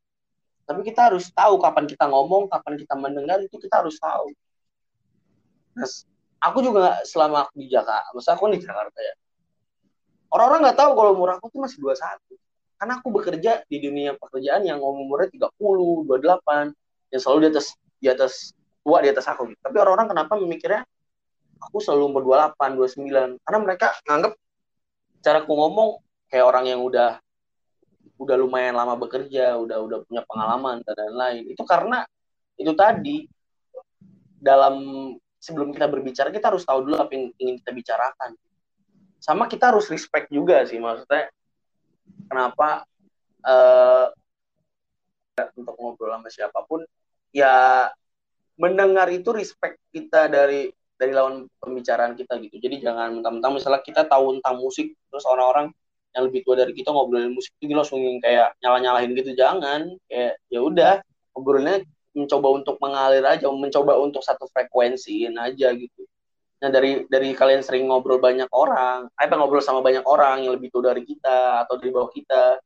Tapi 0.66 0.80
kita 0.84 1.08
harus 1.12 1.30
tahu 1.30 1.62
kapan 1.62 1.86
kita 1.86 2.04
ngomong 2.10 2.50
kapan 2.50 2.74
kita 2.76 2.94
mendengar 2.98 3.38
itu 3.40 3.56
kita 3.56 3.80
harus 3.80 3.96
tahu 3.96 4.28
nah, 5.78 5.88
aku 6.42 6.58
juga 6.60 7.00
selama 7.06 7.46
aku 7.46 7.54
di 7.62 7.70
Jakarta 7.70 8.10
masa 8.10 8.34
aku 8.34 8.50
di 8.50 8.58
Jakarta 8.58 8.98
ya. 8.98 9.14
Orang-orang 10.28 10.60
nggak 10.68 10.78
tahu 10.82 10.90
kalau 10.92 11.10
umur 11.16 11.38
aku 11.38 11.48
tuh 11.48 11.60
masih 11.64 11.78
21 11.80 12.47
karena 12.78 12.92
aku 13.02 13.08
bekerja 13.10 13.66
di 13.66 13.76
dunia 13.82 14.14
pekerjaan 14.14 14.62
yang 14.62 14.78
umurnya 14.78 15.28
30, 15.34 15.50
28 15.58 16.72
yang 17.10 17.20
selalu 17.20 17.38
di 17.42 17.48
atas 17.50 17.66
di 17.98 18.08
atas 18.08 18.32
tua 18.86 19.02
di 19.02 19.10
atas 19.10 19.26
aku 19.26 19.50
gitu. 19.50 19.60
tapi 19.60 19.76
orang-orang 19.82 20.08
kenapa 20.14 20.32
memikirnya 20.38 20.82
aku 21.58 21.82
selalu 21.82 22.14
umur 22.14 22.22
28, 22.54 22.78
29 23.02 23.42
karena 23.42 23.58
mereka 23.58 23.86
nganggep 24.06 24.32
cara 25.18 25.42
aku 25.42 25.52
ngomong 25.52 25.98
kayak 26.30 26.46
orang 26.46 26.64
yang 26.70 26.80
udah 26.86 27.18
udah 28.18 28.36
lumayan 28.36 28.74
lama 28.74 28.98
bekerja, 28.98 29.54
udah 29.56 29.78
udah 29.78 29.98
punya 30.04 30.22
pengalaman 30.26 30.82
dan 30.82 30.94
lain-lain. 30.98 31.42
Itu 31.54 31.62
karena 31.62 32.02
itu 32.58 32.74
tadi 32.74 33.30
dalam 34.38 34.74
sebelum 35.38 35.70
kita 35.70 35.86
berbicara 35.86 36.34
kita 36.34 36.50
harus 36.50 36.66
tahu 36.66 36.82
dulu 36.82 36.98
apa 36.98 37.14
yang 37.14 37.30
ingin 37.38 37.56
kita 37.62 37.70
bicarakan. 37.70 38.34
Sama 39.22 39.46
kita 39.46 39.70
harus 39.70 39.86
respect 39.90 40.30
juga 40.30 40.62
sih 40.66 40.78
maksudnya 40.78 41.30
kenapa 42.28 42.84
uh, 43.44 44.08
untuk 45.54 45.74
ngobrol 45.78 46.14
sama 46.18 46.28
siapa 46.30 46.60
pun 46.66 46.82
ya 47.30 47.86
mendengar 48.58 49.06
itu 49.12 49.30
respect 49.30 49.78
kita 49.94 50.26
dari 50.26 50.68
dari 50.98 51.14
lawan 51.14 51.46
pembicaraan 51.62 52.18
kita 52.18 52.42
gitu. 52.42 52.58
Jadi 52.58 52.82
jangan 52.82 53.22
mentang-mentang 53.22 53.54
misalnya 53.54 53.86
kita 53.86 54.02
tahu 54.10 54.42
tentang 54.42 54.58
musik 54.58 54.98
terus 55.06 55.22
orang-orang 55.30 55.70
yang 56.16 56.26
lebih 56.26 56.42
tua 56.42 56.58
dari 56.58 56.74
kita 56.74 56.90
ngobrolin 56.90 57.30
musik 57.30 57.54
itu 57.62 57.70
langsung 57.70 58.02
kayak 58.18 58.56
nyala-nyalahin 58.58 59.14
gitu 59.14 59.38
jangan 59.38 59.94
kayak 60.10 60.40
ya 60.50 60.60
udah 60.64 60.94
ngobrolnya 61.36 61.86
mencoba 62.16 62.48
untuk 62.58 62.76
mengalir 62.82 63.22
aja 63.22 63.46
mencoba 63.46 63.94
untuk 64.02 64.24
satu 64.24 64.50
frekuensi 64.50 65.28
aja 65.30 65.68
gitu 65.76 66.02
nah 66.58 66.68
dari 66.74 67.06
dari 67.06 67.38
kalian 67.38 67.62
sering 67.62 67.86
ngobrol 67.86 68.18
banyak 68.18 68.50
orang 68.50 69.06
apa 69.14 69.34
ngobrol 69.38 69.62
sama 69.62 69.78
banyak 69.78 70.02
orang 70.02 70.42
yang 70.42 70.58
lebih 70.58 70.74
tua 70.74 70.90
dari 70.90 71.06
kita 71.06 71.62
atau 71.62 71.78
di 71.78 71.86
bawah 71.94 72.10
kita 72.10 72.58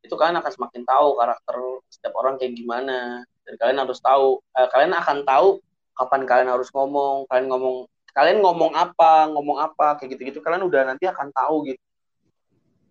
itu 0.00 0.14
kalian 0.16 0.40
akan 0.40 0.52
semakin 0.52 0.82
tahu 0.88 1.08
karakter 1.20 1.56
setiap 1.92 2.14
orang 2.16 2.40
kayak 2.40 2.56
gimana. 2.56 3.24
Dan 3.44 3.54
kalian 3.60 3.78
harus 3.84 3.98
tahu 4.00 4.40
eh, 4.56 4.68
kalian 4.72 4.92
akan 4.96 5.18
tahu 5.28 5.48
kapan 5.96 6.22
kalian 6.24 6.48
harus 6.48 6.68
ngomong 6.72 7.28
kalian 7.28 7.46
ngomong 7.52 7.76
kalian 8.10 8.38
ngomong 8.40 8.72
apa 8.72 9.28
ngomong 9.28 9.60
apa 9.60 10.00
kayak 10.00 10.16
gitu 10.16 10.22
gitu 10.32 10.38
kalian 10.40 10.64
udah 10.64 10.88
nanti 10.88 11.04
akan 11.04 11.28
tahu 11.30 11.68
gitu. 11.68 11.82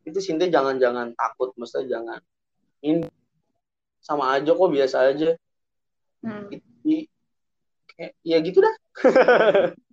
Itu 0.06 0.20
Sinta 0.22 0.46
jangan-jangan 0.46 1.18
takut 1.18 1.54
mesti 1.58 1.86
jangan 1.90 2.22
ini 2.86 3.10
sama 4.00 4.38
aja 4.38 4.54
kok 4.54 4.72
biasa 4.72 5.12
aja. 5.12 5.36
Hmm. 6.20 6.52
Itu, 6.52 6.68
kayak, 7.96 8.12
ya 8.24 8.38
gitu 8.44 8.60
dah 8.64 8.76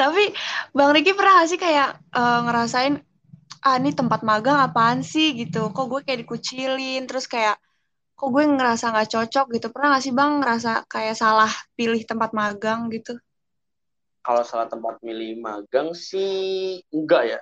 tapi 0.00 0.32
bang 0.72 0.90
Riki 0.96 1.12
pernah 1.12 1.44
gak 1.44 1.48
sih 1.52 1.60
kayak 1.60 2.00
uh, 2.16 2.40
ngerasain 2.48 2.94
ah 3.60 3.76
ini 3.76 3.92
tempat 3.92 4.24
magang 4.24 4.56
apaan 4.60 5.04
sih? 5.04 5.36
Gitu. 5.36 5.68
Kok 5.72 5.86
gue 5.92 6.00
kayak 6.04 6.24
dikucilin 6.24 7.04
terus 7.04 7.28
kayak 7.28 7.60
kok 8.16 8.28
gue 8.32 8.44
ngerasa 8.44 8.92
nggak 8.92 9.10
cocok? 9.12 9.46
Gitu. 9.56 9.66
Pernah 9.68 9.98
gak 9.98 10.04
sih 10.04 10.14
bang 10.16 10.32
ngerasa 10.40 10.88
kayak 10.88 11.16
salah 11.16 11.52
pilih 11.76 12.00
tempat 12.08 12.32
magang 12.32 12.88
gitu? 12.88 13.20
Kalau 14.20 14.44
salah 14.44 14.68
tempat 14.68 15.00
milih 15.00 15.40
magang 15.40 15.92
sih 15.92 16.80
enggak 16.92 17.36
ya. 17.36 17.38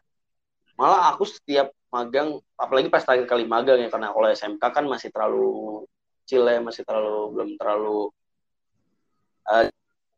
Malah 0.78 1.14
aku 1.14 1.26
setiap 1.26 1.74
magang 1.88 2.38
apalagi 2.54 2.92
pas 2.92 3.02
terakhir 3.02 3.26
kali 3.26 3.48
magang 3.48 3.80
ya 3.80 3.88
karena 3.88 4.12
kalau 4.12 4.28
SMK 4.28 4.60
kan 4.60 4.84
masih 4.84 5.08
terlalu 5.08 5.82
kecil 6.22 6.44
ya 6.44 6.60
masih 6.60 6.84
terlalu 6.84 7.32
belum 7.32 7.50
terlalu 7.56 8.12
uh, 9.48 9.64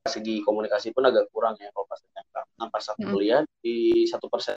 segi 0.08 0.40
komunikasi 0.40 0.96
pun 0.96 1.04
agak 1.04 1.28
kurang 1.28 1.58
ya 1.60 1.68
kalau 1.76 1.84
pas 1.84 2.00
SMK 2.00 2.36
nah 2.56 2.68
pas 2.72 2.84
aku 2.88 3.02
hmm. 3.04 3.12
kuliah 3.12 3.40
di 3.60 4.08
satu 4.08 4.32
persen 4.32 4.56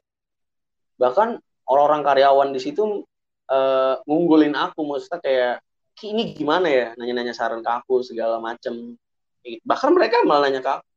bahkan 0.96 1.36
orang-orang 1.68 2.02
karyawan 2.04 2.50
di 2.56 2.62
situ 2.64 3.04
uh, 3.52 3.96
ngunggulin 4.08 4.56
aku 4.56 4.88
maksudnya 4.88 5.20
kayak 5.20 5.56
ini 6.02 6.34
gimana 6.34 6.68
ya? 6.68 6.88
Nanya-nanya 6.98 7.38
saran 7.38 7.62
ke 7.62 7.70
aku 7.70 8.02
segala 8.02 8.42
macem. 8.42 8.98
Bahkan 9.46 9.90
mereka 9.94 10.26
malah 10.26 10.50
nanya 10.50 10.66
ke 10.66 10.72
aku. 10.82 10.88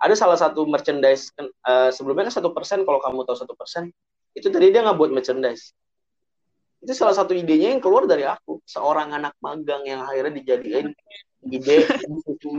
Ada 0.00 0.14
salah 0.16 0.38
satu 0.40 0.64
merchandise 0.64 1.28
uh, 1.38 1.92
sebelumnya 1.92 2.32
kan 2.32 2.40
satu 2.40 2.56
persen 2.56 2.88
kalau 2.88 3.04
kamu 3.04 3.28
tahu 3.28 3.36
satu 3.36 3.52
persen 3.52 3.92
itu 4.32 4.48
tadi 4.48 4.72
dia 4.72 4.80
nggak 4.80 4.96
buat 4.96 5.12
merchandise. 5.12 5.76
Itu 6.80 6.96
salah 6.96 7.12
satu 7.12 7.36
idenya 7.36 7.76
yang 7.76 7.84
keluar 7.84 8.08
dari 8.08 8.24
aku. 8.24 8.64
Seorang 8.64 9.12
anak 9.12 9.36
magang 9.44 9.84
yang 9.84 10.00
akhirnya 10.00 10.40
dijadiin 10.40 10.96
ide 11.46 11.88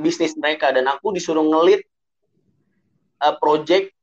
bisnis 0.01 0.33
mereka. 0.37 0.73
Dan 0.73 0.89
aku 0.89 1.13
disuruh 1.13 1.43
ngelit 1.45 1.85
uh, 3.21 3.35
project 3.37 3.93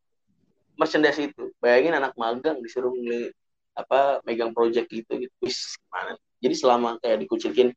merchandise 0.79 1.19
itu. 1.19 1.51
Bayangin 1.59 1.99
anak 1.99 2.15
magang 2.15 2.63
disuruh 2.63 2.95
ngelit 2.95 3.35
apa 3.79 4.23
megang 4.27 4.55
project 4.55 4.91
gitu 4.91 5.19
gitu. 5.19 5.35
Wis, 5.43 5.79
gimana? 5.79 6.19
Jadi 6.39 6.55
selama 6.55 6.99
kayak 7.03 7.27
dikucilin 7.27 7.71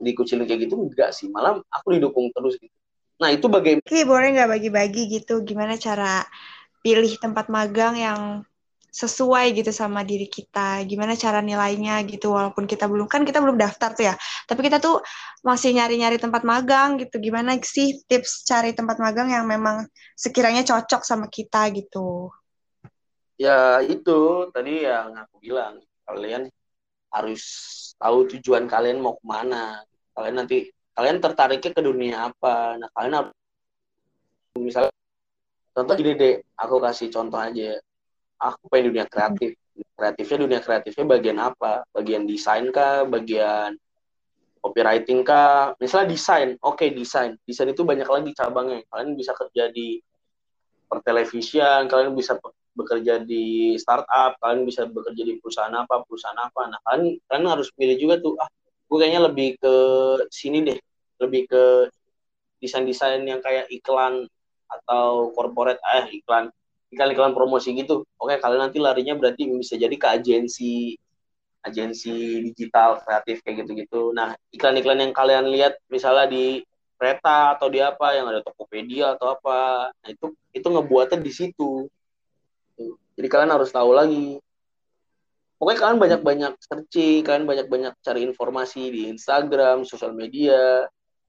dikucilin 0.00 0.44
kayak 0.48 0.68
gitu 0.68 0.76
enggak 0.80 1.12
sih. 1.12 1.28
Malah 1.28 1.60
aku 1.68 1.96
didukung 1.96 2.32
terus 2.32 2.56
gitu. 2.56 2.72
Nah 3.20 3.30
itu 3.30 3.46
bagaimana 3.46 3.84
boleh 3.84 4.28
nggak 4.34 4.50
bagi-bagi 4.50 5.02
gitu? 5.20 5.44
Gimana 5.46 5.78
cara 5.78 6.26
pilih 6.84 7.14
tempat 7.16 7.48
magang 7.48 7.96
yang 7.96 8.20
sesuai 8.94 9.58
gitu 9.58 9.74
sama 9.74 10.06
diri 10.06 10.30
kita 10.30 10.86
gimana 10.86 11.18
cara 11.18 11.42
nilainya 11.42 12.06
gitu 12.06 12.30
walaupun 12.30 12.62
kita 12.62 12.86
belum 12.86 13.10
kan 13.10 13.26
kita 13.26 13.42
belum 13.42 13.58
daftar 13.58 13.90
tuh 13.90 14.06
ya 14.06 14.14
tapi 14.46 14.62
kita 14.62 14.78
tuh 14.78 15.02
masih 15.42 15.74
nyari-nyari 15.74 16.14
tempat 16.22 16.46
magang 16.46 17.02
gitu 17.02 17.18
gimana 17.18 17.58
sih 17.58 18.06
tips 18.06 18.46
cari 18.46 18.70
tempat 18.70 19.02
magang 19.02 19.34
yang 19.34 19.50
memang 19.50 19.90
sekiranya 20.14 20.62
cocok 20.62 21.02
sama 21.02 21.26
kita 21.26 21.74
gitu? 21.74 22.30
Ya 23.34 23.82
itu 23.82 24.46
tadi 24.54 24.86
yang 24.86 25.10
aku 25.18 25.42
bilang 25.42 25.82
kalian 26.06 26.46
harus 27.10 27.42
tahu 27.98 28.30
tujuan 28.30 28.70
kalian 28.70 29.02
mau 29.02 29.18
ke 29.18 29.26
mana 29.26 29.82
kalian 30.14 30.38
nanti 30.38 30.70
kalian 30.94 31.18
tertariknya 31.18 31.70
ke 31.74 31.82
dunia 31.82 32.16
apa 32.30 32.78
nah 32.78 32.88
kalian 32.94 33.14
harus 33.18 33.34
misalnya 34.58 34.94
contoh 35.74 35.94
gini 35.98 36.12
deh 36.14 36.34
aku 36.54 36.78
kasih 36.78 37.10
contoh 37.10 37.38
aja 37.42 37.78
aku 38.38 38.70
pengen 38.70 38.94
dunia 38.94 39.06
kreatif. 39.06 39.56
Kreatifnya 39.94 40.38
dunia 40.46 40.60
kreatifnya 40.62 41.04
bagian 41.06 41.38
apa? 41.42 41.82
Bagian 41.90 42.26
desain 42.26 42.66
kah? 42.70 43.06
Bagian 43.06 43.74
copywriting 44.62 45.26
kah? 45.26 45.74
Misalnya 45.78 46.14
desain. 46.14 46.48
Oke 46.62 46.86
okay, 46.86 46.88
desain. 46.94 47.34
Desain 47.42 47.68
itu 47.70 47.82
banyak 47.82 48.06
lagi 48.06 48.30
cabangnya. 48.34 48.82
Kalian 48.90 49.18
bisa 49.18 49.34
kerja 49.34 49.70
di 49.70 49.98
pertelevisian 50.94 51.90
kalian 51.90 52.14
bisa 52.14 52.38
bekerja 52.74 53.22
di 53.22 53.74
startup 53.78 54.38
kalian 54.38 54.66
bisa 54.66 54.86
bekerja 54.86 55.22
di 55.26 55.34
perusahaan 55.42 55.74
apa 55.74 56.06
perusahaan 56.06 56.38
apa. 56.38 56.70
Nah 56.70 56.78
kalian 56.86 57.18
kalian 57.26 57.46
harus 57.50 57.68
pilih 57.74 57.96
juga 57.98 58.22
tuh 58.22 58.38
ah 58.38 58.46
gue 58.86 58.96
kayaknya 59.00 59.22
lebih 59.26 59.58
ke 59.58 59.74
sini 60.30 60.62
deh. 60.62 60.78
Lebih 61.22 61.42
ke 61.50 61.62
desain 62.62 62.86
desain 62.86 63.22
yang 63.26 63.42
kayak 63.42 63.70
iklan 63.70 64.26
atau 64.70 65.34
corporate. 65.34 65.82
Eh 65.82 66.22
iklan 66.22 66.50
iklan-iklan 66.94 67.34
promosi 67.34 67.74
gitu 67.74 68.06
oke 68.16 68.34
kalian 68.38 68.70
nanti 68.70 68.78
larinya 68.78 69.18
berarti 69.18 69.50
bisa 69.50 69.74
jadi 69.74 69.94
ke 69.98 70.06
agensi 70.06 70.94
agensi 71.64 72.44
digital 72.52 73.00
kreatif 73.00 73.40
kayak 73.40 73.64
gitu-gitu. 73.64 74.12
Nah 74.12 74.36
iklan-iklan 74.52 75.00
yang 75.00 75.12
kalian 75.16 75.48
lihat 75.48 75.80
misalnya 75.88 76.28
di 76.28 76.60
kereta 77.00 77.56
atau 77.56 77.72
di 77.72 77.80
apa 77.80 78.14
yang 78.14 78.28
ada 78.28 78.44
Tokopedia 78.44 79.16
atau 79.16 79.34
apa 79.34 79.90
nah 79.90 80.08
itu 80.12 80.36
itu 80.52 80.66
ngebuatnya 80.68 81.18
di 81.18 81.32
situ. 81.32 81.88
Jadi 83.16 83.26
kalian 83.26 83.50
harus 83.56 83.72
tahu 83.72 83.90
lagi. 83.96 84.38
Pokoknya 85.56 85.80
kalian 85.80 86.00
banyak-banyak 86.02 86.52
searching, 86.60 87.24
kalian 87.24 87.46
banyak-banyak 87.48 87.94
cari 88.04 88.20
informasi 88.26 88.90
di 88.90 89.02
Instagram, 89.08 89.86
sosial 89.86 90.12
media, 90.12 90.84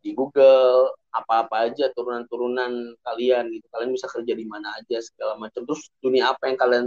di 0.06 0.14
Google, 0.14 0.94
apa-apa 1.10 1.66
aja 1.66 1.90
turunan-turunan 1.90 2.94
kalian 3.02 3.50
gitu. 3.50 3.66
Kalian 3.74 3.90
bisa 3.90 4.06
kerja 4.06 4.38
di 4.38 4.46
mana 4.46 4.70
aja 4.78 5.02
segala 5.02 5.34
macam. 5.42 5.66
Terus 5.66 5.90
dunia 5.98 6.30
apa 6.30 6.46
yang 6.46 6.58
kalian 6.62 6.86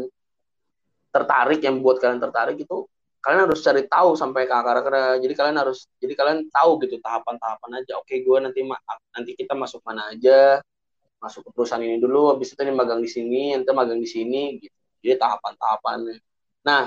tertarik 1.11 1.61
yang 1.67 1.83
buat 1.83 1.99
kalian 1.99 2.23
tertarik 2.23 2.63
itu 2.63 2.87
kalian 3.19 3.51
harus 3.51 3.59
cari 3.67 3.83
tahu 3.91 4.15
sampai 4.15 4.47
ke 4.47 4.55
akar 4.55 4.77
akar 4.79 4.95
jadi 5.19 5.35
kalian 5.35 5.57
harus 5.59 5.91
jadi 5.99 6.15
kalian 6.15 6.47
tahu 6.55 6.79
gitu 6.87 7.03
tahapan-tahapan 7.03 7.83
aja. 7.83 7.99
Oke 7.99 8.23
gue 8.23 8.39
nanti 8.39 8.63
nanti 9.11 9.35
kita 9.35 9.59
masuk 9.59 9.83
mana 9.83 10.15
aja 10.15 10.63
masuk 11.19 11.43
ke 11.43 11.51
perusahaan 11.51 11.83
ini 11.83 11.99
dulu 11.99 12.31
habis 12.31 12.55
itu 12.55 12.61
ini 12.63 12.71
magang 12.71 13.03
di 13.03 13.11
sini 13.11 13.59
nanti 13.59 13.75
magang 13.75 13.99
di 13.99 14.07
sini 14.07 14.63
gitu. 14.63 14.77
Jadi 15.03 15.19
tahapan-tahapannya. 15.19 16.17
Nah 16.63 16.87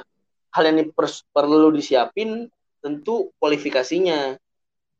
hal 0.55 0.63
yang 0.63 0.87
perlu 1.35 1.75
disiapin 1.75 2.47
tentu 2.79 3.35
kualifikasinya. 3.43 4.39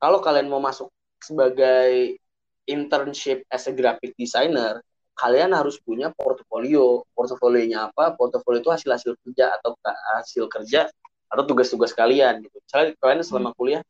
Kalau 0.02 0.17
kalian 0.17 0.50
mau 0.50 0.58
masuk 0.58 0.89
sebagai 1.22 2.18
internship 2.66 3.46
as 3.48 3.70
a 3.70 3.74
graphic 3.74 4.18
designer, 4.18 4.82
kalian 5.16 5.54
harus 5.54 5.78
punya 5.82 6.10
portofolio. 6.14 7.06
Portofolionya 7.14 7.94
apa? 7.94 8.18
Portofolio 8.18 8.60
itu 8.62 8.72
hasil-hasil 8.74 9.18
kerja 9.22 9.54
atau 9.62 9.78
hasil 10.20 10.50
kerja 10.50 10.90
atau 11.32 11.44
tugas-tugas 11.48 11.96
kalian 11.96 12.44
gitu. 12.44 12.58
Misalnya 12.60 12.98
kalian 13.00 13.22
selama 13.24 13.50
kuliah, 13.56 13.82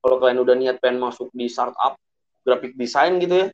kalau 0.00 0.16
kalian 0.22 0.40
udah 0.40 0.54
niat 0.56 0.76
pengen 0.80 1.02
masuk 1.02 1.28
di 1.34 1.50
startup 1.50 1.98
graphic 2.46 2.78
design 2.78 3.18
gitu 3.18 3.42
ya, 3.42 3.48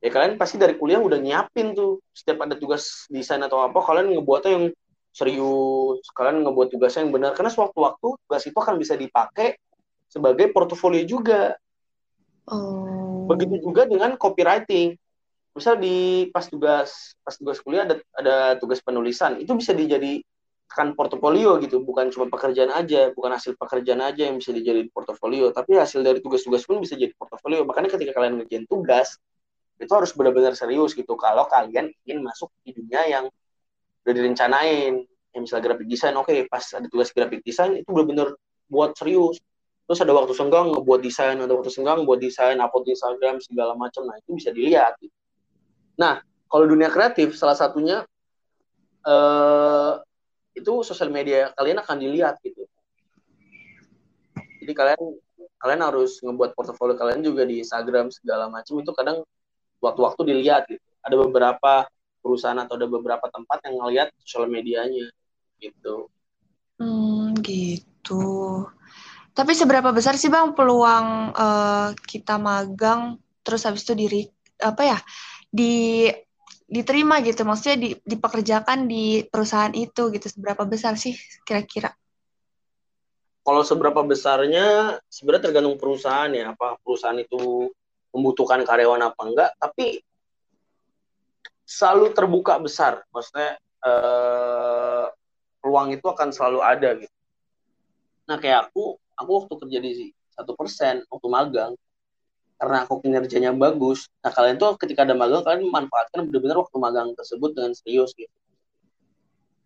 ya 0.00 0.10
kalian 0.14 0.40
pasti 0.40 0.56
dari 0.56 0.74
kuliah 0.80 1.02
udah 1.02 1.20
nyiapin 1.20 1.76
tuh 1.76 2.00
setiap 2.14 2.48
ada 2.48 2.56
tugas 2.56 3.06
desain 3.12 3.42
atau 3.44 3.60
apa 3.60 3.78
kalian 3.84 4.16
ngebuatnya 4.16 4.50
yang 4.54 4.66
serius 5.12 5.98
kalian 6.14 6.46
ngebuat 6.46 6.68
tugasnya 6.70 7.04
yang 7.04 7.12
benar 7.12 7.30
karena 7.34 7.50
sewaktu-waktu 7.50 8.08
tugas 8.22 8.42
itu 8.46 8.58
akan 8.58 8.74
bisa 8.78 8.94
dipakai 8.94 9.58
sebagai 10.06 10.54
portofolio 10.54 11.02
juga 11.02 11.58
Oh. 12.48 13.28
begitu 13.28 13.60
juga 13.60 13.84
dengan 13.84 14.16
copywriting. 14.16 14.96
Misal 15.52 15.76
di 15.76 16.28
pas 16.30 16.46
tugas 16.46 17.18
pas 17.20 17.34
tugas 17.34 17.58
kuliah 17.60 17.84
ada 17.84 17.96
ada 18.14 18.36
tugas 18.56 18.78
penulisan 18.80 19.42
itu 19.42 19.52
bisa 19.58 19.74
dijadikan 19.74 20.94
portofolio 20.96 21.58
gitu. 21.60 21.82
Bukan 21.84 22.08
cuma 22.14 22.30
pekerjaan 22.30 22.72
aja 22.72 23.12
bukan 23.12 23.36
hasil 23.36 23.58
pekerjaan 23.58 24.00
aja 24.00 24.28
yang 24.30 24.40
bisa 24.40 24.54
dijadikan 24.54 24.88
portofolio. 24.94 25.50
Tapi 25.52 25.76
hasil 25.76 26.00
dari 26.00 26.24
tugas-tugas 26.24 26.64
pun 26.64 26.80
bisa 26.80 26.96
jadi 26.96 27.12
portofolio. 27.18 27.66
Makanya 27.66 27.92
ketika 27.92 28.16
kalian 28.16 28.40
ngerjain 28.40 28.64
tugas 28.64 29.18
itu 29.78 29.92
harus 29.94 30.10
benar-benar 30.16 30.56
serius 30.56 30.96
gitu. 30.96 31.14
Kalau 31.14 31.46
kalian 31.46 31.90
ingin 32.06 32.24
masuk 32.24 32.50
di 32.64 32.72
dunia 32.74 33.04
yang 33.06 33.24
udah 34.08 34.14
direncanain 34.14 35.04
yang 35.36 35.42
misalnya 35.44 35.68
graphic 35.68 35.84
design 35.84 36.16
oke 36.16 36.32
pas 36.48 36.64
ada 36.72 36.88
tugas 36.88 37.12
graphic 37.12 37.44
design 37.44 37.76
itu 37.76 37.88
benar-benar 37.92 38.32
buat 38.68 38.96
serius 38.96 39.36
terus 39.88 40.04
ada 40.04 40.12
waktu 40.12 40.36
senggang 40.36 40.68
ngebuat 40.76 41.00
desain 41.00 41.40
ada 41.40 41.48
waktu 41.56 41.72
senggang 41.72 42.04
buat 42.04 42.20
desain 42.20 42.60
upload 42.60 42.84
di 42.84 42.92
Instagram 42.92 43.40
segala 43.40 43.72
macam. 43.72 44.04
Nah 44.04 44.20
itu 44.20 44.36
bisa 44.36 44.52
dilihat 44.52 45.00
gitu. 45.00 45.16
nah 45.96 46.20
kalau 46.52 46.68
dunia 46.68 46.92
kreatif 46.92 47.34
salah 47.40 47.56
satunya 47.56 48.04
eh, 49.08 49.92
itu 50.52 50.84
sosial 50.84 51.08
media 51.08 51.56
kalian 51.56 51.80
akan 51.80 51.96
dilihat 51.96 52.36
gitu. 52.44 52.68
Jadi 54.60 54.72
kalian 54.76 55.00
kalian 55.58 55.80
harus 55.82 56.20
ngebuat 56.20 56.52
portofolio 56.52 56.94
kalian 56.94 57.24
juga 57.24 57.48
di 57.48 57.64
Instagram 57.64 58.12
segala 58.12 58.52
macam. 58.52 58.76
Itu 58.84 58.92
kadang 58.92 59.24
waktu-waktu 59.80 60.20
dilihat 60.28 60.68
gitu. 60.68 60.84
Ada 61.00 61.16
beberapa 61.16 61.88
perusahaan 62.20 62.60
atau 62.60 62.76
ada 62.76 62.84
beberapa 62.84 63.24
tempat 63.32 63.58
yang 63.64 63.80
ngelihat 63.80 64.08
sosial 64.20 64.52
medianya 64.52 65.08
gitu. 65.62 66.12
Hmm, 66.78 67.32
gitu. 67.40 68.66
Tapi 69.38 69.52
seberapa 69.54 69.94
besar 69.94 70.18
sih 70.18 70.26
Bang 70.26 70.58
peluang 70.58 71.30
eh, 71.30 71.88
kita 71.94 72.42
magang 72.42 73.22
terus 73.46 73.62
habis 73.62 73.86
itu 73.86 73.94
diri 73.94 74.22
apa 74.58 74.82
ya 74.82 74.98
di 75.46 76.10
diterima 76.66 77.22
gitu? 77.22 77.46
Maksudnya 77.46 77.76
di, 77.78 77.88
dipekerjakan 78.02 78.90
di 78.90 79.22
perusahaan 79.22 79.70
itu 79.70 80.10
gitu. 80.10 80.26
Seberapa 80.26 80.66
besar 80.66 80.98
sih 80.98 81.14
kira-kira? 81.46 81.94
kalau 83.48 83.64
seberapa 83.64 84.04
besarnya 84.04 85.00
sebenarnya 85.08 85.48
tergantung 85.48 85.80
perusahaan 85.80 86.28
ya. 86.28 86.52
Apa 86.52 86.76
perusahaan 86.84 87.16
itu 87.16 87.72
membutuhkan 88.12 88.60
karyawan 88.60 89.08
apa 89.08 89.20
enggak. 89.24 89.50
Tapi 89.56 90.04
selalu 91.64 92.12
terbuka 92.12 92.60
besar. 92.60 93.08
Maksudnya 93.08 93.56
eh, 93.88 95.06
peluang 95.64 95.96
itu 95.96 96.04
akan 96.04 96.28
selalu 96.28 96.60
ada 96.60 96.92
gitu. 97.00 97.16
Nah 98.28 98.36
kayak 98.36 98.68
aku 98.68 99.00
aku 99.18 99.30
waktu 99.44 99.54
kerja 99.66 99.78
di 99.82 99.92
satu 100.32 100.54
persen 100.54 101.02
waktu 101.10 101.28
magang 101.28 101.72
karena 102.58 102.86
aku 102.86 103.02
kinerjanya 103.02 103.50
bagus 103.54 104.10
nah 104.22 104.30
kalian 104.30 104.58
tuh 104.58 104.74
ketika 104.78 105.02
ada 105.06 105.14
magang 105.14 105.42
kalian 105.42 105.66
memanfaatkan 105.66 106.26
benar-benar 106.26 106.58
waktu 106.62 106.76
magang 106.78 107.08
tersebut 107.14 107.54
dengan 107.54 107.74
serius 107.74 108.14
gitu. 108.14 108.30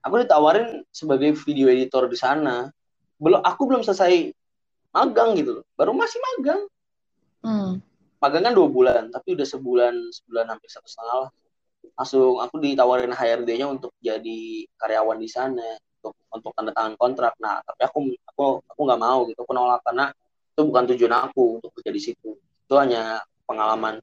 Aku 0.02 0.18
ditawarin 0.18 0.82
sebagai 0.90 1.30
video 1.46 1.70
editor 1.70 2.10
di 2.10 2.18
sana. 2.18 2.74
Belum 3.22 3.38
aku 3.38 3.70
belum 3.70 3.86
selesai 3.86 4.34
magang 4.90 5.38
gitu 5.38 5.62
loh. 5.62 5.64
Baru 5.78 5.94
masih 5.94 6.18
magang. 6.34 6.62
Hmm. 7.42 7.82
magang 8.22 8.46
kan 8.46 8.54
dua 8.54 8.70
bulan 8.70 9.10
tapi 9.10 9.34
udah 9.34 9.42
sebulan 9.42 9.98
sebulan 10.14 10.46
hampir 10.46 10.70
satu 10.70 10.86
setengah 10.86 11.16
lah. 11.26 11.30
Langsung 11.98 12.38
aku 12.38 12.62
ditawarin 12.62 13.10
HRD-nya 13.10 13.66
untuk 13.66 13.90
jadi 13.98 14.66
karyawan 14.78 15.18
di 15.18 15.26
sana 15.26 15.66
untuk 16.02 16.18
untuk 16.34 16.50
tanda 16.58 16.74
tangan 16.74 16.98
kontrak. 16.98 17.38
Nah 17.38 17.62
tapi 17.62 17.86
aku 17.86 17.98
aku 18.26 18.42
aku 18.66 18.80
nggak 18.82 19.00
mau 19.00 19.22
gitu. 19.30 19.46
Aku 19.46 19.54
nolak 19.54 19.80
karena 19.86 20.10
itu 20.52 20.60
bukan 20.66 20.84
tujuan 20.90 21.14
aku 21.30 21.62
untuk 21.62 21.70
kerja 21.78 21.90
di 21.94 22.02
situ. 22.02 22.34
Itu 22.66 22.74
hanya 22.74 23.22
pengalaman 23.46 24.02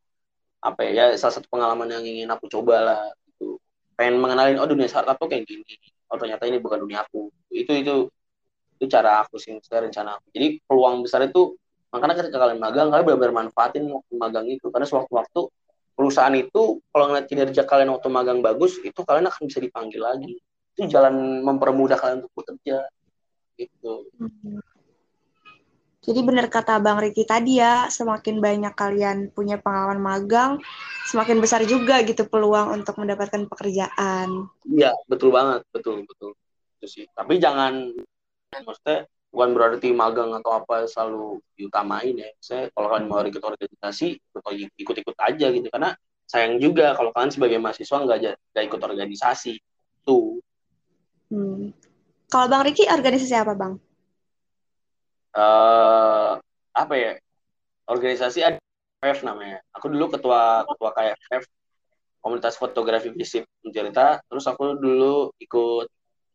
apa 0.60 0.80
ya, 0.88 1.12
ya 1.12 1.16
salah 1.20 1.36
satu 1.36 1.48
pengalaman 1.52 1.88
yang 1.92 2.04
ingin 2.04 2.32
aku 2.32 2.48
coba 2.48 2.76
lah 2.80 3.02
gitu. 3.28 3.60
Pengen 4.00 4.24
mengenalin 4.24 4.56
oh 4.64 4.68
dunia 4.68 4.88
startup 4.88 5.20
tuh 5.20 5.28
kayak 5.28 5.44
gini. 5.44 5.76
Oh 6.08 6.16
ternyata 6.16 6.48
ini 6.48 6.64
bukan 6.64 6.88
dunia 6.88 7.04
aku. 7.04 7.28
Itu 7.52 7.76
itu 7.76 8.08
itu 8.80 8.86
cara 8.88 9.28
aku 9.28 9.36
sih 9.36 9.52
rencana 9.60 10.16
aku. 10.16 10.32
Jadi 10.32 10.64
peluang 10.64 11.04
besar 11.04 11.28
itu 11.28 11.60
makanya 11.92 12.24
ketika 12.24 12.40
kalian 12.48 12.64
magang 12.64 12.88
kalian 12.88 13.06
benar-benar 13.06 13.34
manfaatin 13.44 13.84
waktu 13.92 14.14
magang 14.16 14.48
itu. 14.48 14.72
Karena 14.72 14.88
sewaktu-waktu 14.88 15.42
perusahaan 16.00 16.32
itu 16.32 16.80
kalau 16.96 17.12
ngeliat 17.12 17.28
kinerja 17.28 17.68
kalian 17.68 17.92
waktu 17.92 18.08
magang 18.08 18.40
bagus 18.40 18.80
itu 18.80 19.04
kalian 19.04 19.28
akan 19.28 19.52
bisa 19.52 19.60
dipanggil 19.60 20.00
lagi 20.00 20.40
itu 20.80 20.88
jalan 20.88 21.44
mempermudah 21.44 22.00
kalian 22.00 22.24
untuk 22.24 22.32
bekerja 22.40 22.88
gitu. 23.60 24.08
Jadi 26.00 26.20
benar 26.24 26.48
kata 26.48 26.80
Bang 26.80 27.04
Riki 27.04 27.28
tadi 27.28 27.60
ya, 27.60 27.92
semakin 27.92 28.40
banyak 28.40 28.72
kalian 28.72 29.36
punya 29.36 29.60
pengalaman 29.60 30.00
magang, 30.00 30.52
semakin 31.12 31.44
besar 31.44 31.68
juga 31.68 32.00
gitu 32.08 32.24
peluang 32.24 32.72
untuk 32.80 32.96
mendapatkan 33.04 33.46
pekerjaan. 33.52 34.48
iya 34.64 34.96
betul 35.12 35.36
banget 35.36 35.68
betul 35.76 36.08
betul. 36.08 36.32
Itu 36.80 36.88
sih. 36.88 37.06
Tapi 37.12 37.36
jangan 37.44 37.92
maksudnya 38.64 39.06
bukan 39.30 39.50
berarti 39.54 39.92
magang 39.92 40.32
atau 40.40 40.56
apa 40.56 40.88
selalu 40.88 41.44
diutamain 41.60 42.16
ya. 42.16 42.32
Saya 42.40 42.72
kalau 42.72 42.96
kalian 42.96 43.06
mau 43.12 43.20
ikut 43.20 43.44
organisasi 43.44 44.08
ikut-ikut 44.80 45.18
aja 45.20 45.46
gitu. 45.52 45.68
Karena 45.68 45.92
sayang 46.24 46.64
juga 46.64 46.96
kalau 46.96 47.12
kalian 47.12 47.36
sebagai 47.36 47.60
mahasiswa 47.60 48.08
nggak 48.08 48.40
ikut 48.56 48.82
organisasi. 48.82 49.60
Tuh 50.08 50.40
Hmm. 51.30 51.74
Kalau 52.30 52.46
Bang 52.50 52.66
Riki 52.66 52.86
organisasi 52.90 53.36
apa 53.38 53.54
Bang? 53.58 53.74
eh 55.30 56.32
apa 56.74 56.94
ya 56.98 57.14
organisasi 57.86 58.40
ada 58.42 58.58
KFF 59.00 59.30
namanya 59.30 59.62
aku 59.70 59.94
dulu 59.94 60.18
ketua 60.18 60.66
ketua 60.66 60.90
KFF 60.98 61.44
komunitas 62.20 62.58
fotografi 62.58 63.14
Visip 63.14 63.46
Untirta 63.62 64.20
terus 64.26 64.50
aku 64.50 64.74
dulu 64.76 65.30
ikut 65.38 65.88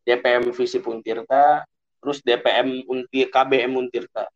DPM 0.07 0.49
Visip 0.55 0.87
Untirta 0.87 1.67
terus 1.99 2.23
DPM 2.23 2.87
Unti 2.87 3.27
KBM 3.27 3.75
Untirta 3.75 4.31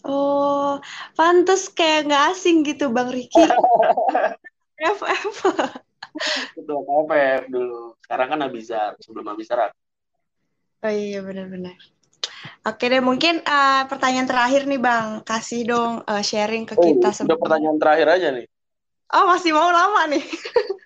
Oh, 0.00 0.80
pantes 1.12 1.68
kayak 1.68 2.08
nggak 2.08 2.32
asing 2.32 2.64
gitu 2.64 2.88
Bang 2.88 3.12
Riki. 3.12 3.36
FF. 4.96 5.44
Ketua 6.56 6.80
KFF 6.82 7.42
dulu 7.48 7.94
sekarang 8.04 8.28
kan 8.36 8.40
Abizar 8.46 8.90
sebelum 9.00 9.26
Abizar 9.30 9.70
Oh 10.80 10.88
iya 10.88 11.20
benar-benar. 11.20 11.76
Oke 12.64 12.88
deh, 12.88 13.04
mungkin 13.04 13.44
eh, 13.44 13.82
pertanyaan 13.84 14.24
terakhir 14.24 14.64
nih 14.64 14.80
Bang, 14.80 15.20
kasih 15.28 15.68
dong 15.68 16.00
eh, 16.08 16.24
sharing 16.24 16.64
ke 16.64 16.72
oh 16.72 16.80
kita 16.80 17.12
udah 17.28 17.36
pertanyaan 17.36 17.76
terakhir 17.76 18.08
aja 18.08 18.28
nih 18.32 18.48
Oh 19.10 19.26
masih 19.26 19.50
mau 19.50 19.70
lama 19.70 20.06
nih. 20.08 20.22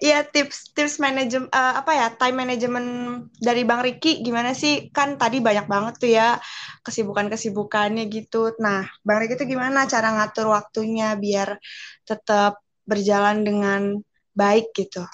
Iya 0.00 0.24
tips 0.24 0.72
tips 0.72 0.96
manajemen 0.96 1.52
apa 1.52 1.92
ya 1.92 2.08
time 2.16 2.40
management 2.40 2.88
dari 3.36 3.68
Bang 3.68 3.84
Riki 3.84 4.24
gimana 4.24 4.56
sih 4.56 4.88
kan 4.88 5.20
tadi 5.20 5.44
banyak 5.44 5.68
banget 5.68 5.94
tuh 6.00 6.08
ya 6.08 6.40
kesibukan 6.80 7.28
kesibukannya 7.28 8.08
gitu. 8.08 8.56
Nah 8.64 8.88
Bang 9.04 9.20
Riki 9.20 9.36
tuh 9.36 9.44
gimana 9.44 9.84
cara 9.84 10.16
ngatur 10.16 10.56
waktunya 10.56 11.12
biar 11.20 11.60
tetap 12.08 12.64
berjalan 12.90 13.46
dengan 13.46 14.02
baik 14.34 14.74
gitu. 14.74 15.06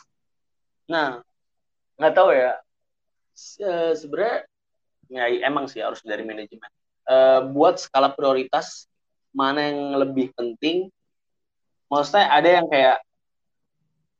nah 0.88 1.20
nggak 2.00 2.14
tahu 2.14 2.30
ya. 2.32 2.56
Se- 3.36 3.96
sebenarnya 4.00 4.48
ya 5.12 5.24
emang 5.44 5.68
sih 5.68 5.84
harus 5.84 6.00
dari 6.00 6.24
manajemen. 6.24 6.70
Eh, 7.06 7.40
buat 7.52 7.76
skala 7.78 8.12
prioritas 8.16 8.88
mana 9.36 9.68
yang 9.68 10.00
lebih 10.00 10.32
penting? 10.32 10.88
Maksudnya 11.92 12.32
ada 12.32 12.48
yang 12.48 12.66
kayak 12.66 12.98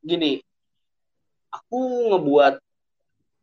gini 0.05 0.39
aku 1.51 2.13
ngebuat 2.13 2.61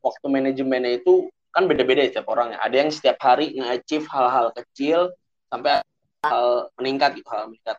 waktu 0.00 0.26
manajemennya 0.28 1.02
itu 1.02 1.28
kan 1.54 1.70
beda-beda 1.70 2.02
ya 2.04 2.10
setiap 2.10 2.28
orang 2.32 2.56
ya. 2.56 2.58
Ada 2.62 2.76
yang 2.84 2.90
setiap 2.90 3.18
hari 3.22 3.54
nge-achieve 3.56 4.06
hal-hal 4.10 4.50
kecil 4.52 5.14
sampai 5.48 5.80
hal 6.26 6.72
meningkat 6.80 7.20
gitu 7.20 7.28
hal 7.30 7.52
meningkat. 7.52 7.76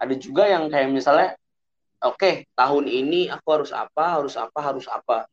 Ada 0.00 0.14
juga 0.18 0.44
yang 0.48 0.66
kayak 0.72 0.88
misalnya 0.90 1.36
oke 2.04 2.30
tahun 2.54 2.84
ini 2.86 3.32
aku 3.32 3.48
harus 3.50 3.70
apa 3.72 4.20
harus 4.20 4.34
apa 4.36 4.58
harus 4.60 4.86
apa. 4.88 5.26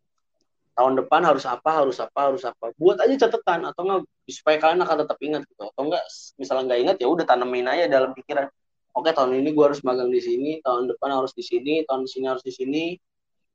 Tahun 0.71 0.93
depan 1.03 1.21
harus 1.27 1.43
apa 1.43 1.69
harus 1.84 1.97
apa 1.99 2.19
harus 2.31 2.43
apa. 2.47 2.71
Buat 2.79 3.03
aja 3.03 3.27
catatan 3.27 3.67
atau 3.67 3.81
enggak 3.86 4.01
supaya 4.31 4.57
kalian 4.57 4.81
akan 4.88 4.97
tetap 5.03 5.17
ingat 5.19 5.41
gitu. 5.45 5.62
Atau 5.67 5.84
enggak 5.91 6.03
misalnya 6.39 6.63
nggak 6.71 6.79
ingat 6.88 6.95
ya 7.03 7.07
udah 7.12 7.25
tanemin 7.27 7.67
aja 7.67 7.86
dalam 7.91 8.15
pikiran. 8.15 8.47
Oke 8.91 9.12
tahun 9.15 9.39
ini 9.39 9.55
gue 9.55 9.65
harus 9.67 9.79
magang 9.88 10.12
di 10.12 10.19
sini 10.19 10.60
tahun 10.63 10.91
depan 10.91 11.15
harus 11.15 11.31
di 11.36 11.43
sini 11.43 11.84
tahun 11.88 12.07
sini 12.07 12.25
harus 12.27 12.43
di 12.43 12.53
sini. 12.55 12.84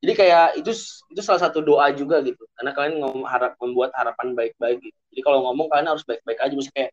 Jadi 0.05 0.13
kayak 0.13 0.61
itu 0.61 0.71
itu 1.13 1.21
salah 1.25 1.41
satu 1.41 1.65
doa 1.65 1.89
juga 1.97 2.21
gitu. 2.21 2.45
Karena 2.57 2.77
kalian 2.77 2.95
ngom- 3.01 3.27
harap 3.29 3.57
membuat 3.61 3.97
harapan 3.97 4.37
baik-baik 4.37 4.79
gitu. 4.85 4.99
Jadi 5.13 5.21
kalau 5.25 5.41
ngomong 5.49 5.73
kalian 5.73 5.89
harus 5.93 6.05
baik-baik 6.05 6.39
aja. 6.41 6.53
Mesti 6.53 6.73
kayak 6.73 6.93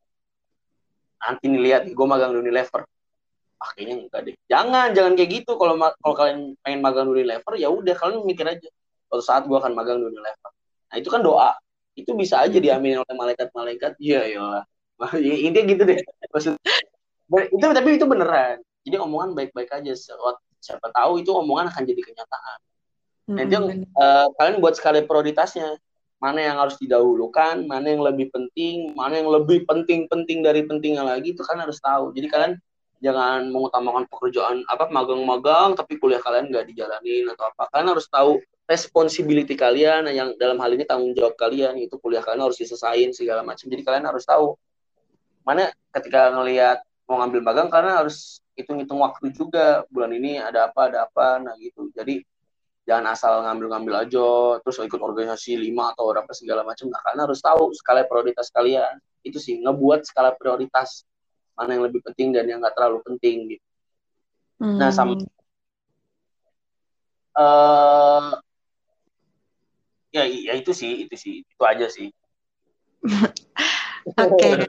nanti 1.24 1.44
nih 1.52 1.62
lihat 1.64 1.82
gue 1.88 2.08
magang 2.08 2.32
di 2.36 2.40
Unilever 2.44 2.84
ah 3.64 3.70
kayaknya 3.76 3.96
enggak 4.04 4.22
deh. 4.28 4.36
Jangan 4.52 4.88
jangan 4.92 5.14
kayak 5.16 5.32
gitu. 5.42 5.52
Kalau 5.56 5.76
kalau 5.80 6.16
kalian 6.20 6.40
pengen 6.60 6.80
magang 6.84 7.08
di 7.08 7.24
Unilever 7.24 7.54
ya 7.56 7.70
udah 7.72 7.96
kalian 7.96 8.22
mikir 8.28 8.46
aja. 8.48 8.68
Suatu 9.08 9.24
saat 9.24 9.44
gue 9.48 9.56
akan 9.56 9.72
magang 9.72 10.04
di 10.04 10.06
Unilever. 10.12 10.52
Nah 10.92 10.96
itu 11.00 11.10
kan 11.10 11.22
doa. 11.24 11.56
Itu 11.96 12.12
bisa 12.18 12.44
aja 12.44 12.58
diaminin 12.60 13.00
oleh 13.00 13.16
malaikat-malaikat. 13.16 13.96
Iya 14.04 14.22
iyalah 14.36 14.64
Ya, 15.26 15.34
intinya 15.48 15.66
gitu 15.72 15.84
deh. 15.88 16.00
Maksud 16.34 16.54
itu 17.56 17.66
tapi 17.66 17.90
itu 17.98 18.06
beneran. 18.06 18.60
Jadi 18.84 18.96
omongan 19.00 19.32
baik-baik 19.38 19.72
aja. 19.72 19.94
Siapa, 20.64 20.88
tahu 20.92 21.24
itu 21.24 21.32
omongan 21.32 21.72
akan 21.72 21.84
jadi 21.88 22.02
kenyataan. 22.04 22.60
Nanti 23.34 23.56
Mm-mm, 23.56 23.88
eh, 23.88 24.28
kalian 24.38 24.56
buat 24.60 24.76
skala 24.76 25.04
prioritasnya. 25.08 25.80
Mana 26.24 26.40
yang 26.40 26.56
harus 26.56 26.80
didahulukan, 26.80 27.68
mana 27.68 27.92
yang 27.92 28.00
lebih 28.00 28.32
penting, 28.32 28.96
mana 28.96 29.20
yang 29.20 29.28
lebih 29.28 29.68
penting-penting 29.68 30.40
dari 30.40 30.64
pentingnya 30.64 31.04
lagi 31.04 31.36
itu 31.36 31.44
kan 31.44 31.60
harus 31.60 31.84
tahu. 31.84 32.16
Jadi 32.16 32.28
kalian 32.32 32.54
jangan 33.04 33.52
mengutamakan 33.52 34.08
pekerjaan 34.08 34.64
apa 34.72 34.88
magang-magang 34.88 35.76
tapi 35.76 36.00
kuliah 36.00 36.24
kalian 36.24 36.48
nggak 36.48 36.66
dijalanin 36.72 37.28
atau 37.36 37.52
apa. 37.52 37.68
Kalian 37.68 37.90
harus 37.92 38.08
tahu 38.08 38.40
responsibility 38.64 39.60
kalian 39.60 40.08
yang 40.08 40.32
dalam 40.40 40.56
hal 40.64 40.72
ini 40.72 40.88
tanggung 40.88 41.12
jawab 41.12 41.36
kalian 41.36 41.76
itu 41.84 42.00
kuliah 42.00 42.24
kalian 42.24 42.48
harus 42.48 42.56
diselesain 42.56 43.12
segala 43.12 43.44
macam. 43.44 43.68
Jadi 43.68 43.84
kalian 43.84 44.08
harus 44.08 44.24
tahu 44.24 44.56
mana 45.44 45.68
ketika 45.92 46.32
ngelihat 46.32 46.80
mau 47.04 47.20
ngambil 47.20 47.42
magang 47.44 47.68
kalian 47.68 48.08
harus 48.08 48.40
hitung-hitung 48.56 49.04
waktu 49.04 49.36
juga 49.36 49.84
bulan 49.92 50.16
ini 50.16 50.40
ada 50.40 50.72
apa 50.72 50.88
ada 50.88 51.04
apa 51.04 51.44
nah 51.44 51.60
gitu. 51.60 51.92
Jadi 51.92 52.24
jangan 52.88 53.16
asal 53.16 53.44
ngambil-ngambil 53.44 54.08
aja 54.08 54.28
terus 54.64 54.80
ikut 54.80 55.00
organisasi 55.00 55.56
lima 55.56 55.96
atau 55.96 56.12
berapa 56.12 56.32
segala 56.36 56.68
macam 56.68 56.92
nah 56.92 57.00
kalian 57.00 57.22
harus 57.28 57.40
tahu 57.40 57.72
skala 57.72 58.04
prioritas 58.04 58.52
kalian 58.52 59.00
itu 59.24 59.40
sih 59.40 59.64
ngebuat 59.64 60.04
skala 60.04 60.36
prioritas 60.36 61.08
mana 61.54 61.78
yang 61.78 61.84
lebih 61.86 62.02
penting 62.02 62.34
dan 62.34 62.46
yang 62.50 62.60
nggak 62.62 62.76
terlalu 62.76 63.00
penting 63.06 63.58
gitu 63.58 63.66
nah, 64.60 64.90
sama- 64.90 65.18
mm. 65.18 65.28
eh 67.34 68.32
ya 70.14 70.24
ya 70.30 70.54
itu 70.54 70.70
sih 70.78 71.10
itu 71.10 71.16
sih 71.18 71.34
itu 71.42 71.64
aja 71.66 71.90
sih 71.90 72.14
Oke. 74.20 74.68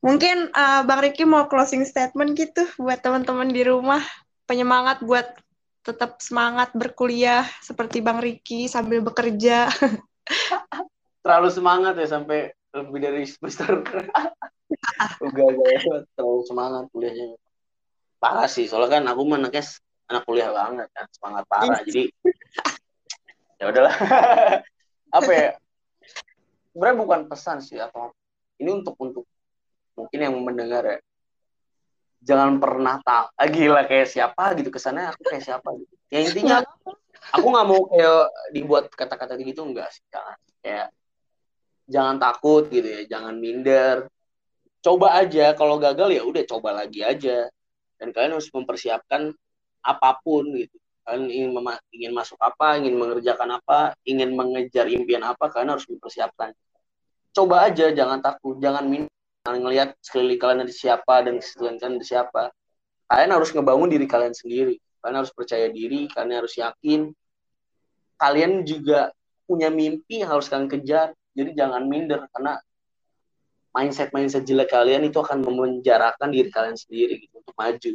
Mungkin 0.00 0.48
eh, 0.48 0.80
Bang 0.88 1.00
Riki 1.04 1.28
mau 1.28 1.44
closing 1.46 1.84
statement 1.84 2.32
gitu 2.34 2.64
buat 2.80 3.04
teman-teman 3.04 3.52
di 3.52 3.62
rumah, 3.62 4.00
penyemangat 4.48 5.04
buat 5.04 5.28
tetap 5.84 6.20
semangat 6.24 6.72
berkuliah 6.72 7.44
seperti 7.60 8.00
Bang 8.00 8.20
Riki 8.20 8.68
sambil 8.68 9.04
bekerja. 9.04 9.68
terlalu 11.24 11.52
semangat 11.52 11.94
ya 12.00 12.08
sampai 12.08 12.48
lebih 12.70 13.00
dari 13.02 13.22
semester 13.26 13.82
udah 15.20 15.46
terlalu 16.14 16.42
semangat 16.46 16.86
kuliahnya. 16.94 17.34
Parah 18.20 18.46
sih 18.46 18.68
soalnya 18.70 19.00
kan 19.00 19.04
aku 19.10 19.22
anaknya 19.32 19.64
anak 20.10 20.22
kuliah 20.26 20.50
banget 20.54 20.88
kan 20.94 21.06
semangat 21.10 21.44
parah. 21.50 21.80
Jadi 21.82 22.10
ya 23.58 23.64
udahlah. 23.70 23.94
Apa 25.18 25.30
ya? 25.30 25.48
Sebenarnya 26.70 26.96
bukan 27.02 27.20
pesan 27.26 27.58
sih 27.58 27.82
atau 27.82 28.14
ini 28.62 28.70
untuk 28.70 28.94
untuk 29.02 29.24
mungkin 29.98 30.18
yang 30.22 30.34
mendengar 30.38 30.82
ya. 30.86 30.98
Jangan 32.20 32.60
pernah 32.60 33.00
tak 33.00 33.32
ah, 33.32 33.48
gila 33.48 33.88
kayak 33.88 34.12
siapa 34.12 34.54
gitu 34.60 34.68
kesannya 34.70 35.10
aku 35.10 35.26
kayak 35.26 35.42
siapa 35.42 35.68
gitu. 35.74 35.94
Ya 36.12 36.20
intinya 36.22 36.62
aku 37.32 37.46
nggak 37.48 37.66
mau 37.66 37.80
kayak 37.90 38.22
dibuat 38.52 38.84
kata-kata 38.92 39.40
gitu 39.40 39.66
enggak 39.66 39.90
sih 39.90 40.04
jangan. 40.12 40.38
Kayak 40.60 40.92
jangan 41.90 42.16
takut 42.22 42.70
gitu 42.70 42.86
ya 42.86 43.02
jangan 43.10 43.34
minder. 43.36 44.06
Coba 44.80 45.20
aja 45.20 45.52
kalau 45.58 45.76
gagal 45.76 46.08
ya 46.14 46.22
udah 46.24 46.42
coba 46.46 46.72
lagi 46.72 47.04
aja. 47.04 47.50
Dan 48.00 48.16
kalian 48.16 48.38
harus 48.38 48.48
mempersiapkan 48.48 49.34
apa 49.84 50.10
pun 50.24 50.48
gitu. 50.56 50.72
Kalian 51.04 51.28
ingin 51.28 51.50
ingin 51.92 52.12
masuk 52.16 52.38
apa 52.40 52.80
ingin 52.80 52.96
mengerjakan 52.96 53.60
apa 53.60 53.92
ingin 54.06 54.32
mengejar 54.32 54.88
impian 54.88 55.20
apa 55.26 55.52
kalian 55.52 55.76
harus 55.76 55.84
mempersiapkan. 55.90 56.54
Coba 57.34 57.68
aja 57.68 57.92
jangan 57.92 58.22
takut 58.24 58.56
jangan 58.62 58.86
minder. 58.88 59.12
Jangan 59.44 59.58
ngelihat 59.66 59.88
sekeliling 60.00 60.40
kalian 60.40 60.60
ada 60.64 60.74
siapa 60.74 61.14
dan 61.26 61.34
sekeliling 61.42 61.76
kalian 61.76 61.96
ada 62.00 62.06
siapa. 62.06 62.42
Kalian 63.10 63.30
harus 63.36 63.50
ngebangun 63.52 63.88
diri 63.90 64.06
kalian 64.06 64.32
sendiri. 64.32 64.78
Kalian 65.02 65.16
harus 65.24 65.32
percaya 65.34 65.66
diri 65.68 66.08
kalian 66.08 66.40
harus 66.40 66.54
yakin. 66.56 67.10
Kalian 68.20 68.64
juga 68.64 69.12
punya 69.48 69.72
mimpi 69.72 70.22
yang 70.22 70.30
harus 70.36 70.46
kalian 70.46 70.70
kejar 70.70 71.10
jadi 71.34 71.50
jangan 71.54 71.86
minder 71.86 72.26
karena 72.34 72.58
mindset 73.70 74.10
mindset 74.10 74.42
jelek 74.42 74.70
kalian 74.70 75.06
itu 75.06 75.18
akan 75.22 75.46
memenjarakan 75.46 76.28
diri 76.34 76.50
kalian 76.50 76.74
sendiri 76.74 77.22
gitu 77.22 77.38
untuk 77.38 77.54
maju. 77.54 77.92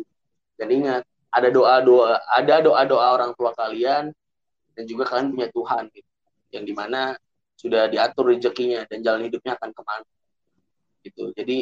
Dan 0.55 0.67
ingat 0.71 1.03
ada 1.35 1.49
doa 1.51 1.83
doa 1.83 2.15
ada 2.31 2.63
doa 2.63 2.81
doa 2.87 3.07
orang 3.11 3.35
tua 3.35 3.51
kalian 3.51 4.15
dan 4.71 4.83
juga 4.87 5.03
kalian 5.11 5.35
punya 5.35 5.51
Tuhan 5.51 5.83
gitu 5.91 6.11
yang 6.55 6.63
di 6.63 6.71
mana 6.71 7.19
sudah 7.59 7.91
diatur 7.91 8.31
rezekinya 8.31 8.87
dan 8.87 9.03
jalan 9.03 9.27
hidupnya 9.27 9.59
akan 9.59 9.69
ke 9.75 9.81
mana. 9.83 10.07
Gitu. 11.03 11.23
Jadi 11.35 11.57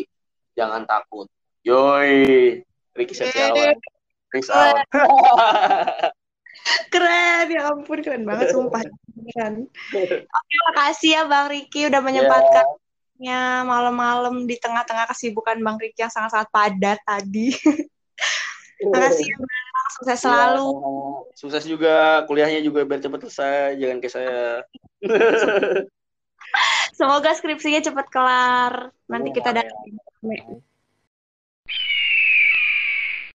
jangan 0.53 0.85
takut. 0.85 1.25
Yoi. 1.65 2.61
Ricky 2.93 3.13
Setiawan. 3.17 3.77
Peace 4.29 4.49
out. 4.53 4.77
Keren, 6.93 7.51
ya 7.51 7.69
ampun 7.69 7.99
keren 7.99 8.23
banget 8.23 8.55
sumpah. 8.55 8.81
Oke, 10.37 10.55
makasih 10.71 11.09
ya 11.19 11.21
Bang 11.27 11.47
Riki 11.51 11.87
udah 11.87 12.01
menyempatkannya 12.03 13.41
malam-malam 13.63 14.43
di 14.49 14.55
tengah-tengah 14.59 15.07
kesibukan 15.09 15.59
Bang 15.63 15.77
Riki 15.79 16.03
yang 16.03 16.13
sangat-sangat 16.13 16.49
padat 16.51 16.99
tadi. 17.05 17.53
Makasih 18.93 19.25
ya 19.25 19.37
Bang, 19.39 19.87
sukses 19.95 20.17
selalu. 20.19 20.67
Ya, 20.67 20.89
sukses 21.37 21.63
juga 21.63 22.25
kuliahnya 22.27 22.59
juga 22.65 22.83
biar 22.83 22.99
cepat 22.99 23.19
selesai 23.27 23.79
jangan 23.79 23.97
kayak 24.03 24.13
saya 24.17 24.37
Semoga 26.93 27.33
skripsinya 27.33 27.81
cepat 27.81 28.07
kelar. 28.13 28.93
Nanti 29.09 29.29
kita 29.33 29.49
Amin. 29.55 29.65
datang. 29.65 30.61